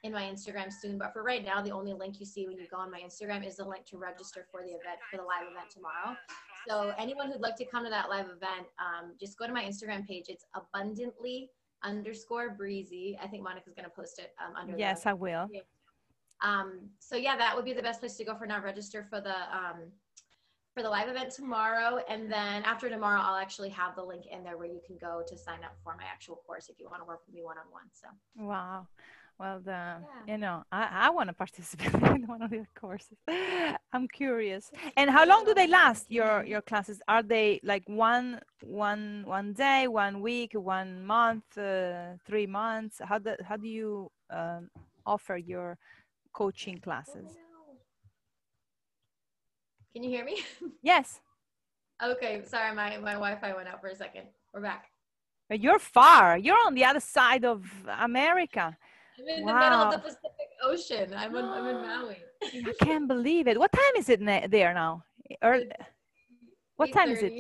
in 0.03 0.11
my 0.11 0.23
Instagram 0.23 0.71
soon. 0.71 0.97
But 0.97 1.13
for 1.13 1.23
right 1.23 1.43
now, 1.43 1.61
the 1.61 1.71
only 1.71 1.93
link 1.93 2.19
you 2.19 2.25
see 2.25 2.45
when 2.47 2.57
you 2.57 2.67
go 2.69 2.77
on 2.77 2.91
my 2.91 2.99
Instagram 2.99 3.45
is 3.45 3.55
the 3.57 3.65
link 3.65 3.85
to 3.85 3.97
register 3.97 4.45
for 4.51 4.61
the 4.61 4.69
event, 4.69 4.99
for 5.09 5.17
the 5.17 5.23
live 5.23 5.49
event 5.49 5.69
tomorrow. 5.71 6.15
So 6.67 6.93
anyone 6.97 7.31
who'd 7.31 7.41
like 7.41 7.55
to 7.57 7.65
come 7.65 7.83
to 7.85 7.89
that 7.89 8.09
live 8.09 8.25
event, 8.25 8.67
um, 8.79 9.13
just 9.19 9.37
go 9.37 9.47
to 9.47 9.53
my 9.53 9.63
Instagram 9.63 10.05
page. 10.05 10.25
It's 10.27 10.45
abundantly 10.55 11.49
underscore 11.83 12.51
breezy. 12.51 13.17
I 13.21 13.27
think 13.27 13.43
Monica's 13.43 13.73
going 13.73 13.85
to 13.85 13.91
post 13.91 14.19
it 14.19 14.33
um, 14.45 14.55
under. 14.55 14.77
Yes, 14.77 15.05
I 15.05 15.13
will. 15.13 15.47
Um, 16.41 16.89
so 16.99 17.15
yeah, 17.15 17.37
that 17.37 17.55
would 17.55 17.65
be 17.65 17.73
the 17.73 17.81
best 17.81 18.01
place 18.01 18.15
to 18.17 18.25
go 18.25 18.35
for 18.35 18.45
now. 18.45 18.61
Register 18.61 19.05
for 19.09 19.21
the 19.21 19.35
um, 19.55 19.91
for 20.73 20.81
the 20.83 20.89
live 20.89 21.07
event 21.07 21.31
tomorrow, 21.31 21.99
and 22.09 22.29
then 22.29 22.63
after 22.63 22.89
tomorrow, 22.89 23.21
I'll 23.21 23.37
actually 23.37 23.69
have 23.69 23.95
the 23.95 24.03
link 24.03 24.25
in 24.29 24.43
there 24.43 24.57
where 24.57 24.67
you 24.67 24.81
can 24.85 24.97
go 24.97 25.23
to 25.25 25.37
sign 25.37 25.63
up 25.63 25.77
for 25.83 25.95
my 25.95 26.03
actual 26.11 26.41
course 26.47 26.67
if 26.67 26.79
you 26.79 26.89
want 26.89 27.01
to 27.01 27.05
work 27.05 27.21
with 27.25 27.35
me 27.35 27.43
one 27.43 27.57
on 27.57 27.65
one. 27.71 27.83
So. 27.93 28.07
Wow. 28.43 28.87
Well, 29.39 29.59
the, 29.59 29.71
yeah. 29.71 29.97
you 30.27 30.37
know, 30.37 30.63
I, 30.71 31.07
I 31.07 31.09
want 31.09 31.29
to 31.29 31.33
participate 31.33 31.93
in 32.15 32.27
one 32.27 32.41
of 32.41 32.51
your 32.51 32.67
courses. 32.75 33.17
I'm 33.93 34.07
curious. 34.07 34.71
And 34.95 35.09
how 35.09 35.25
long 35.25 35.43
do 35.45 35.53
they 35.53 35.67
last? 35.67 36.11
Your 36.11 36.43
your 36.43 36.61
classes 36.61 37.01
are 37.07 37.23
they 37.23 37.59
like 37.63 37.83
one 37.87 38.39
one 38.61 39.23
one 39.25 39.53
day, 39.53 39.87
one 39.87 40.21
week, 40.21 40.51
one 40.53 41.03
month, 41.05 41.57
uh, 41.57 42.13
three 42.25 42.47
months? 42.47 43.01
How 43.03 43.17
do 43.17 43.35
how 43.43 43.57
do 43.57 43.67
you 43.67 44.11
um, 44.29 44.69
offer 45.05 45.37
your 45.37 45.77
coaching 46.31 46.79
classes? 46.79 47.37
Can 49.93 50.03
you 50.03 50.09
hear 50.09 50.25
me? 50.25 50.41
Yes. 50.81 51.21
okay, 52.03 52.41
sorry, 52.45 52.73
my 52.75 52.97
my 52.97 53.13
Wi-Fi 53.13 53.53
went 53.53 53.67
out 53.67 53.81
for 53.81 53.87
a 53.87 53.95
second. 53.95 54.27
We're 54.53 54.61
back. 54.61 54.85
You're 55.49 55.79
far. 55.79 56.37
You're 56.37 56.57
on 56.65 56.73
the 56.73 56.85
other 56.85 56.99
side 56.99 57.45
of 57.45 57.65
America. 57.99 58.77
I'm 59.19 59.27
in 59.27 59.45
wow. 59.45 59.53
the 59.53 59.59
middle 59.59 59.81
of 59.81 59.91
the 59.91 59.99
Pacific 59.99 60.49
Ocean. 60.63 61.13
I'm 61.15 61.35
in, 61.35 61.45
I'm 61.45 61.67
in 61.67 61.81
Maui. 61.87 62.17
I 62.43 62.73
can't 62.79 63.07
believe 63.07 63.47
it. 63.47 63.59
What 63.59 63.71
time 63.71 63.95
is 63.97 64.09
it 64.09 64.19
there 64.51 64.73
now? 64.73 65.03
Or 65.41 65.61
what 66.75 66.91
time 66.91 67.11
is 67.11 67.23
it? 67.23 67.33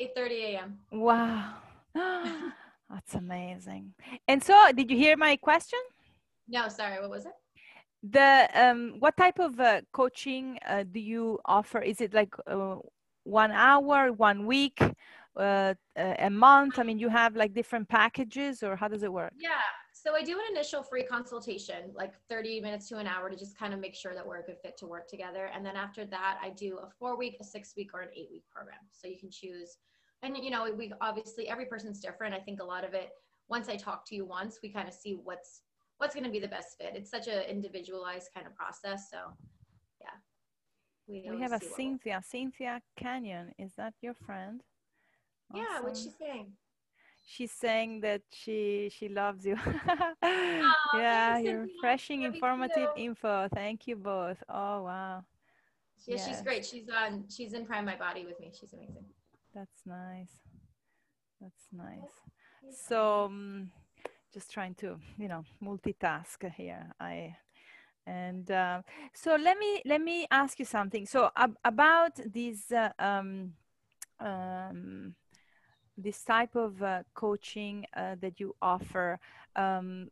8:30 0.00 0.30
a.m. 0.54 0.78
Wow. 0.92 1.54
That's 1.94 3.14
amazing. 3.14 3.94
And 4.26 4.42
so, 4.42 4.54
did 4.74 4.90
you 4.90 4.96
hear 4.96 5.16
my 5.16 5.36
question? 5.36 5.78
No, 6.48 6.68
sorry. 6.68 7.00
What 7.00 7.10
was 7.10 7.26
it? 7.26 7.32
The 8.02 8.48
um, 8.54 8.96
what 8.98 9.16
type 9.16 9.38
of 9.38 9.60
uh, 9.60 9.82
coaching 9.92 10.58
uh, 10.66 10.84
do 10.90 11.00
you 11.00 11.38
offer? 11.44 11.80
Is 11.80 12.00
it 12.00 12.14
like 12.14 12.34
uh, 12.46 12.76
one 13.24 13.52
hour, 13.52 14.12
one 14.12 14.46
week, 14.46 14.80
uh, 15.36 15.74
a 15.96 16.30
month? 16.30 16.78
I 16.78 16.82
mean, 16.82 16.98
you 16.98 17.08
have 17.10 17.36
like 17.36 17.52
different 17.52 17.88
packages, 17.88 18.62
or 18.62 18.74
how 18.74 18.88
does 18.88 19.02
it 19.02 19.12
work? 19.12 19.32
Yeah. 19.38 19.50
So 20.02 20.14
I 20.14 20.22
do 20.22 20.32
an 20.32 20.56
initial 20.56 20.82
free 20.82 21.02
consultation, 21.02 21.90
like 21.94 22.14
30 22.30 22.62
minutes 22.62 22.88
to 22.88 22.96
an 22.96 23.06
hour 23.06 23.28
to 23.28 23.36
just 23.36 23.58
kind 23.58 23.74
of 23.74 23.80
make 23.80 23.94
sure 23.94 24.14
that 24.14 24.26
we're 24.26 24.38
a 24.38 24.42
good 24.42 24.56
fit 24.62 24.78
to 24.78 24.86
work 24.86 25.06
together. 25.06 25.50
And 25.54 25.64
then 25.64 25.76
after 25.76 26.06
that, 26.06 26.38
I 26.42 26.48
do 26.48 26.78
a 26.78 26.88
four 26.98 27.18
week, 27.18 27.36
a 27.38 27.44
six 27.44 27.74
week, 27.76 27.90
or 27.92 28.00
an 28.00 28.08
eight 28.16 28.28
week 28.32 28.44
program. 28.50 28.78
So 28.92 29.08
you 29.08 29.18
can 29.18 29.30
choose. 29.30 29.76
And, 30.22 30.38
you 30.38 30.48
know, 30.48 30.72
we 30.74 30.90
obviously, 31.02 31.50
every 31.50 31.66
person's 31.66 32.00
different. 32.00 32.34
I 32.34 32.38
think 32.38 32.62
a 32.62 32.64
lot 32.64 32.82
of 32.82 32.94
it, 32.94 33.10
once 33.50 33.68
I 33.68 33.76
talk 33.76 34.06
to 34.06 34.14
you 34.14 34.24
once, 34.24 34.60
we 34.62 34.70
kind 34.70 34.88
of 34.88 34.94
see 34.94 35.20
what's, 35.22 35.60
what's 35.98 36.14
going 36.14 36.24
to 36.24 36.30
be 36.30 36.40
the 36.40 36.48
best 36.48 36.78
fit. 36.78 36.92
It's 36.94 37.10
such 37.10 37.28
an 37.28 37.42
individualized 37.42 38.30
kind 38.34 38.46
of 38.46 38.54
process. 38.56 39.10
So 39.10 39.18
yeah. 40.00 40.16
We, 41.08 41.28
we 41.30 41.42
have 41.42 41.52
a 41.52 41.60
Cynthia, 41.60 42.22
Cynthia 42.26 42.80
Canyon. 42.96 43.52
Is 43.58 43.72
that 43.76 43.92
your 44.00 44.14
friend? 44.14 44.62
Awesome. 45.52 45.62
Yeah. 45.62 45.80
What's 45.82 46.02
she 46.02 46.10
saying? 46.18 46.52
She's 47.30 47.52
saying 47.52 48.00
that 48.00 48.22
she 48.30 48.90
she 48.92 49.08
loves 49.08 49.46
you. 49.46 49.56
oh, 50.22 50.72
yeah, 50.92 51.38
you're 51.38 51.60
refreshing, 51.62 52.22
informative 52.22 52.90
info. 52.96 53.48
Thank 53.54 53.86
you 53.86 53.96
both. 53.96 54.42
Oh 54.48 54.82
wow. 54.82 55.24
Yeah, 56.06 56.26
she's 56.26 56.42
great. 56.42 56.64
She's 56.66 56.88
on. 56.88 57.24
She's 57.28 57.52
in 57.52 57.64
Prime 57.66 57.84
My 57.84 57.96
Body 57.96 58.26
with 58.26 58.40
me. 58.40 58.52
She's 58.58 58.72
amazing. 58.72 59.04
That's 59.54 59.82
nice. 59.86 60.40
That's 61.40 61.66
nice. 61.72 62.12
So, 62.68 63.24
um, 63.24 63.70
just 64.32 64.50
trying 64.52 64.74
to, 64.76 64.98
you 65.18 65.28
know, 65.28 65.44
multitask 65.62 66.50
here. 66.52 66.92
I 67.00 67.36
and 68.06 68.50
uh, 68.50 68.82
so 69.12 69.36
let 69.36 69.58
me 69.58 69.82
let 69.84 70.00
me 70.00 70.26
ask 70.30 70.58
you 70.58 70.64
something. 70.64 71.06
So 71.06 71.30
ab- 71.36 71.58
about 71.64 72.16
these 72.32 72.72
uh, 72.72 72.90
um, 72.98 73.52
um, 74.20 75.14
this 76.02 76.22
type 76.24 76.54
of 76.56 76.82
uh, 76.82 77.02
coaching 77.14 77.86
uh, 77.96 78.16
that 78.20 78.40
you 78.40 78.54
offer, 78.60 79.18
um, 79.56 80.08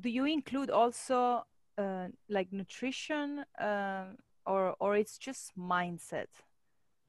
do 0.00 0.08
you 0.08 0.24
include 0.24 0.70
also 0.70 1.44
uh, 1.78 2.08
like 2.28 2.52
nutrition 2.52 3.44
uh, 3.60 4.04
or, 4.46 4.74
or 4.80 4.96
it's 4.96 5.18
just 5.18 5.56
mindset? 5.58 6.26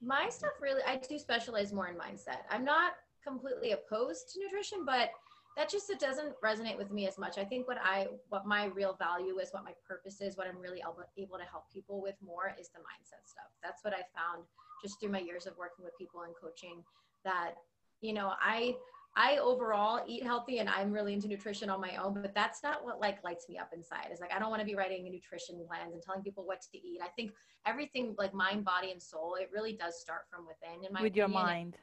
My 0.02 0.30
stuff 0.30 0.54
really, 0.62 0.82
I 0.88 0.98
do 0.98 1.20
specialize 1.20 1.72
more 1.74 1.88
in 1.88 1.96
mindset. 1.96 2.42
I'm 2.50 2.66
not 2.66 2.94
completely 3.24 3.72
opposed 3.72 4.34
to 4.34 4.40
nutrition, 4.40 4.86
but 4.86 5.12
that 5.58 5.70
just 5.70 5.90
it 5.90 6.00
doesn't 6.00 6.34
resonate 6.42 6.78
with 6.78 6.92
me 6.92 7.08
as 7.08 7.18
much. 7.18 7.38
I 7.38 7.44
think 7.44 7.68
what 7.68 7.78
I 7.84 8.08
what 8.30 8.46
my 8.46 8.66
real 8.66 8.96
value 8.98 9.38
is, 9.40 9.50
what 9.52 9.66
my 9.66 9.74
purpose 9.86 10.22
is, 10.22 10.38
what 10.38 10.48
I'm 10.48 10.60
really 10.60 10.80
able, 10.80 11.04
able 11.18 11.38
to 11.38 11.44
help 11.44 11.66
people 11.72 12.02
with 12.02 12.16
more 12.26 12.56
is 12.60 12.70
the 12.70 12.80
mindset 12.80 13.28
stuff. 13.28 13.52
That's 13.62 13.84
what 13.84 13.94
I 13.94 14.04
found 14.16 14.46
just 14.82 15.00
through 15.00 15.12
my 15.12 15.20
years 15.20 15.46
of 15.48 15.58
working 15.58 15.84
with 15.84 15.98
people 15.98 16.22
and 16.22 16.34
coaching 16.42 16.84
that 17.26 17.56
you 18.02 18.14
know, 18.14 18.34
I 18.42 18.76
I 19.16 19.38
overall 19.38 20.04
eat 20.08 20.24
healthy 20.24 20.60
and 20.60 20.70
I'm 20.70 20.92
really 20.92 21.14
into 21.14 21.28
nutrition 21.28 21.70
on 21.70 21.82
my 21.82 21.98
own, 21.98 22.14
but 22.14 22.34
that's 22.34 22.64
not 22.64 22.84
what 22.86 23.00
like 23.02 23.22
lights 23.24 23.48
me 23.50 23.58
up 23.58 23.70
inside. 23.74 24.08
It's 24.10 24.22
like 24.22 24.34
I 24.34 24.40
don't 24.40 24.50
want 24.50 24.62
to 24.62 24.66
be 24.66 24.76
writing 24.76 25.04
nutrition 25.04 25.56
plans 25.68 25.94
and 25.94 26.02
telling 26.02 26.24
people 26.24 26.46
what 26.46 26.62
to 26.62 26.78
eat. 26.78 27.00
I 27.04 27.10
think 27.10 27.32
everything 27.66 28.16
like 28.18 28.34
mind, 28.34 28.64
body, 28.64 28.92
and 28.92 29.02
soul, 29.02 29.36
it 29.40 29.50
really 29.54 29.74
does 29.74 30.00
start 30.00 30.22
from 30.30 30.46
within. 30.48 30.86
In 30.86 30.94
my 30.94 31.02
with 31.02 31.12
opinion. 31.12 31.16
your 31.16 31.28
mind. 31.28 31.78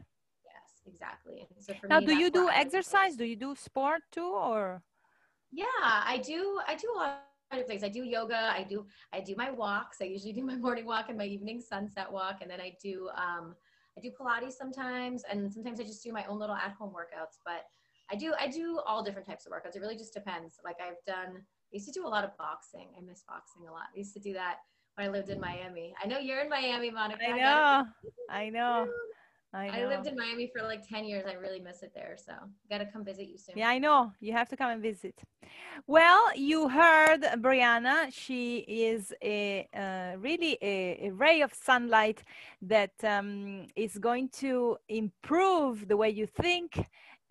Yes, 0.44 0.82
exactly. 0.86 1.46
And 1.54 1.62
So 1.64 1.74
now, 1.88 2.00
me, 2.00 2.06
do 2.06 2.16
you 2.16 2.30
do 2.30 2.48
exercise? 2.48 3.16
Do 3.16 3.24
you 3.24 3.36
do 3.36 3.54
sport 3.54 4.02
too, 4.10 4.32
or? 4.32 4.82
Yeah, 5.52 5.64
I 5.84 6.18
do. 6.24 6.60
I 6.66 6.74
do 6.74 6.88
a 6.94 6.98
lot 6.98 7.20
of 7.52 7.66
things. 7.66 7.82
I 7.84 7.88
do 7.88 8.04
yoga. 8.04 8.52
I 8.54 8.62
do 8.62 8.86
I 9.12 9.20
do 9.20 9.34
my 9.36 9.50
walks. 9.50 9.98
I 10.00 10.04
usually 10.04 10.32
do 10.32 10.44
my 10.44 10.56
morning 10.56 10.86
walk 10.86 11.06
and 11.08 11.18
my 11.18 11.24
evening 11.24 11.60
sunset 11.60 12.10
walk, 12.10 12.38
and 12.42 12.50
then 12.50 12.60
I 12.60 12.74
do 12.82 13.08
um, 13.16 13.54
I 13.98 14.00
do 14.00 14.10
Pilates 14.10 14.52
sometimes, 14.52 15.24
and 15.30 15.52
sometimes 15.52 15.80
I 15.80 15.82
just 15.82 16.02
do 16.02 16.12
my 16.12 16.24
own 16.26 16.38
little 16.38 16.54
at 16.54 16.72
home 16.78 16.90
workouts. 16.90 17.38
But 17.44 17.64
I 18.10 18.16
do 18.16 18.32
I 18.38 18.48
do 18.48 18.80
all 18.86 19.02
different 19.02 19.26
types 19.26 19.46
of 19.46 19.52
workouts. 19.52 19.76
It 19.76 19.80
really 19.80 19.96
just 19.96 20.14
depends. 20.14 20.56
Like 20.64 20.76
I've 20.80 21.02
done. 21.06 21.36
I 21.36 21.72
used 21.72 21.86
to 21.86 21.92
do 21.92 22.06
a 22.06 22.08
lot 22.08 22.24
of 22.24 22.36
boxing. 22.38 22.88
I 22.96 23.02
miss 23.02 23.24
boxing 23.28 23.68
a 23.68 23.72
lot. 23.72 23.88
I 23.94 23.98
used 23.98 24.14
to 24.14 24.20
do 24.20 24.32
that 24.34 24.58
when 24.94 25.06
I 25.06 25.10
lived 25.10 25.28
in 25.28 25.38
mm. 25.38 25.42
Miami. 25.42 25.94
I 26.02 26.06
know 26.06 26.18
you're 26.18 26.40
in 26.40 26.48
Miami, 26.48 26.90
Monica. 26.90 27.24
I 27.24 27.36
know. 27.36 27.84
I 28.30 28.48
know. 28.50 28.88
I, 29.54 29.68
I, 29.68 29.86
lived 29.86 30.06
in 30.06 30.14
Miami 30.14 30.50
for 30.54 30.62
like 30.62 30.86
10 30.86 31.06
years. 31.06 31.24
I 31.26 31.32
really 31.32 31.58
miss 31.58 31.82
it 31.82 31.92
there. 31.94 32.16
So 32.22 32.34
got 32.68 32.78
to 32.78 32.86
come 32.86 33.02
visit 33.02 33.28
you 33.28 33.38
soon. 33.38 33.56
Yeah, 33.56 33.68
I 33.68 33.78
know. 33.78 34.12
You 34.20 34.32
have 34.32 34.48
to 34.50 34.56
come 34.56 34.70
and 34.70 34.82
visit. 34.82 35.22
Well, 35.86 36.36
you 36.36 36.68
heard 36.68 37.22
Brianna. 37.22 38.12
She 38.12 38.58
is 38.58 39.14
a 39.22 39.66
uh, 39.74 40.18
really 40.18 40.58
a, 40.60 41.08
a, 41.08 41.10
ray 41.12 41.40
of 41.40 41.54
sunlight 41.54 42.22
that 42.60 42.92
um, 43.02 43.66
is 43.74 43.96
going 43.96 44.28
to 44.40 44.76
improve 44.88 45.88
the 45.88 45.96
way 45.96 46.10
you 46.10 46.26
think 46.26 46.78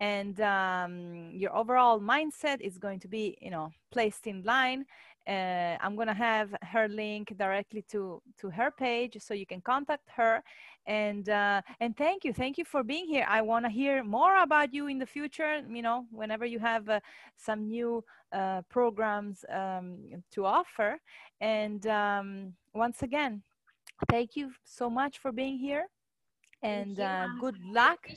and 0.00 0.40
um, 0.40 1.30
your 1.32 1.54
overall 1.56 2.00
mindset 2.00 2.60
is 2.60 2.78
going 2.78 3.00
to 3.00 3.08
be, 3.08 3.36
you 3.40 3.50
know, 3.50 3.70
placed 3.90 4.26
in 4.26 4.42
line 4.42 4.84
uh, 5.28 5.76
I'm 5.80 5.94
gonna 5.96 6.14
have 6.14 6.54
her 6.62 6.88
link 6.88 7.34
directly 7.38 7.84
to 7.90 8.22
to 8.40 8.50
her 8.50 8.70
page 8.70 9.16
so 9.20 9.34
you 9.34 9.46
can 9.46 9.60
contact 9.60 10.08
her. 10.16 10.42
And 10.86 11.28
uh, 11.28 11.60
and 11.80 11.96
thank 11.96 12.24
you, 12.24 12.32
thank 12.32 12.56
you 12.56 12.64
for 12.64 12.82
being 12.82 13.06
here. 13.06 13.26
I 13.28 13.42
want 13.42 13.66
to 13.66 13.70
hear 13.70 14.02
more 14.02 14.42
about 14.42 14.72
you 14.72 14.86
in 14.86 14.98
the 14.98 15.06
future. 15.06 15.62
You 15.68 15.82
know, 15.82 16.06
whenever 16.10 16.46
you 16.46 16.58
have 16.58 16.88
uh, 16.88 17.00
some 17.36 17.68
new 17.68 18.02
uh, 18.32 18.62
programs 18.68 19.44
um, 19.52 19.98
to 20.32 20.44
offer. 20.44 20.98
And 21.40 21.86
um, 21.86 22.54
once 22.74 23.02
again, 23.02 23.42
thank 24.10 24.36
you 24.36 24.52
so 24.64 24.90
much 24.90 25.18
for 25.18 25.32
being 25.32 25.58
here. 25.58 25.86
And 26.62 26.98
uh, 27.00 27.28
good 27.40 27.56
luck 27.62 28.08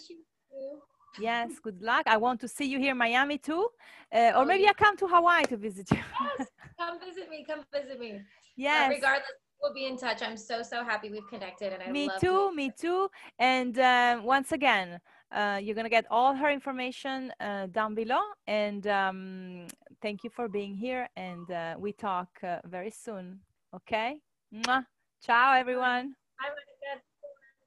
yes 1.19 1.59
good 1.61 1.81
luck. 1.81 2.03
I 2.05 2.17
want 2.17 2.39
to 2.41 2.47
see 2.47 2.65
you 2.65 2.79
here 2.79 2.91
in 2.91 2.97
miami 2.97 3.37
too. 3.37 3.67
Uh, 4.13 4.31
or 4.35 4.43
oh, 4.43 4.45
maybe 4.45 4.67
i 4.67 4.73
come 4.73 4.97
to 4.97 5.07
hawaii 5.07 5.43
to 5.45 5.57
visit 5.57 5.89
you. 5.91 5.97
Yes 6.37 6.47
come 6.79 6.99
visit 6.99 7.29
me 7.29 7.45
come 7.47 7.63
visit 7.73 7.99
me. 7.99 8.21
Yes. 8.55 8.89
regardless 8.89 9.31
we'll 9.61 9.73
be 9.73 9.85
in 9.85 9.97
touch. 9.97 10.21
I'm 10.21 10.37
so 10.37 10.63
so 10.63 10.83
happy 10.83 11.09
we've 11.09 11.27
connected 11.27 11.73
and 11.73 11.83
i 11.83 11.85
love 11.87 11.95
it. 11.95 11.99
me 11.99 12.09
too 12.19 12.55
me 12.55 12.71
too. 12.77 13.09
And 13.39 13.77
uh, 13.77 14.21
once 14.23 14.51
again 14.51 14.99
uh, 15.31 15.59
you're 15.61 15.75
gonna 15.75 15.89
get 15.89 16.05
all 16.11 16.33
her 16.35 16.49
information 16.49 17.31
uh, 17.39 17.67
down 17.67 17.95
below. 17.95 18.21
And 18.47 18.85
um, 18.87 19.67
thank 20.01 20.23
you 20.23 20.29
for 20.29 20.47
being 20.47 20.75
here. 20.75 21.07
And 21.15 21.49
uh, 21.51 21.75
we 21.79 21.93
talk 21.93 22.29
uh, 22.43 22.59
very 22.65 22.91
soon. 22.91 23.39
Okay? 23.73 24.19
Mwah. 24.53 24.85
ciao 25.23 25.53
everyone. 25.53 26.15
Bye, 26.39 26.49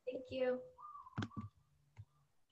thank 0.06 0.24
you 0.30 0.58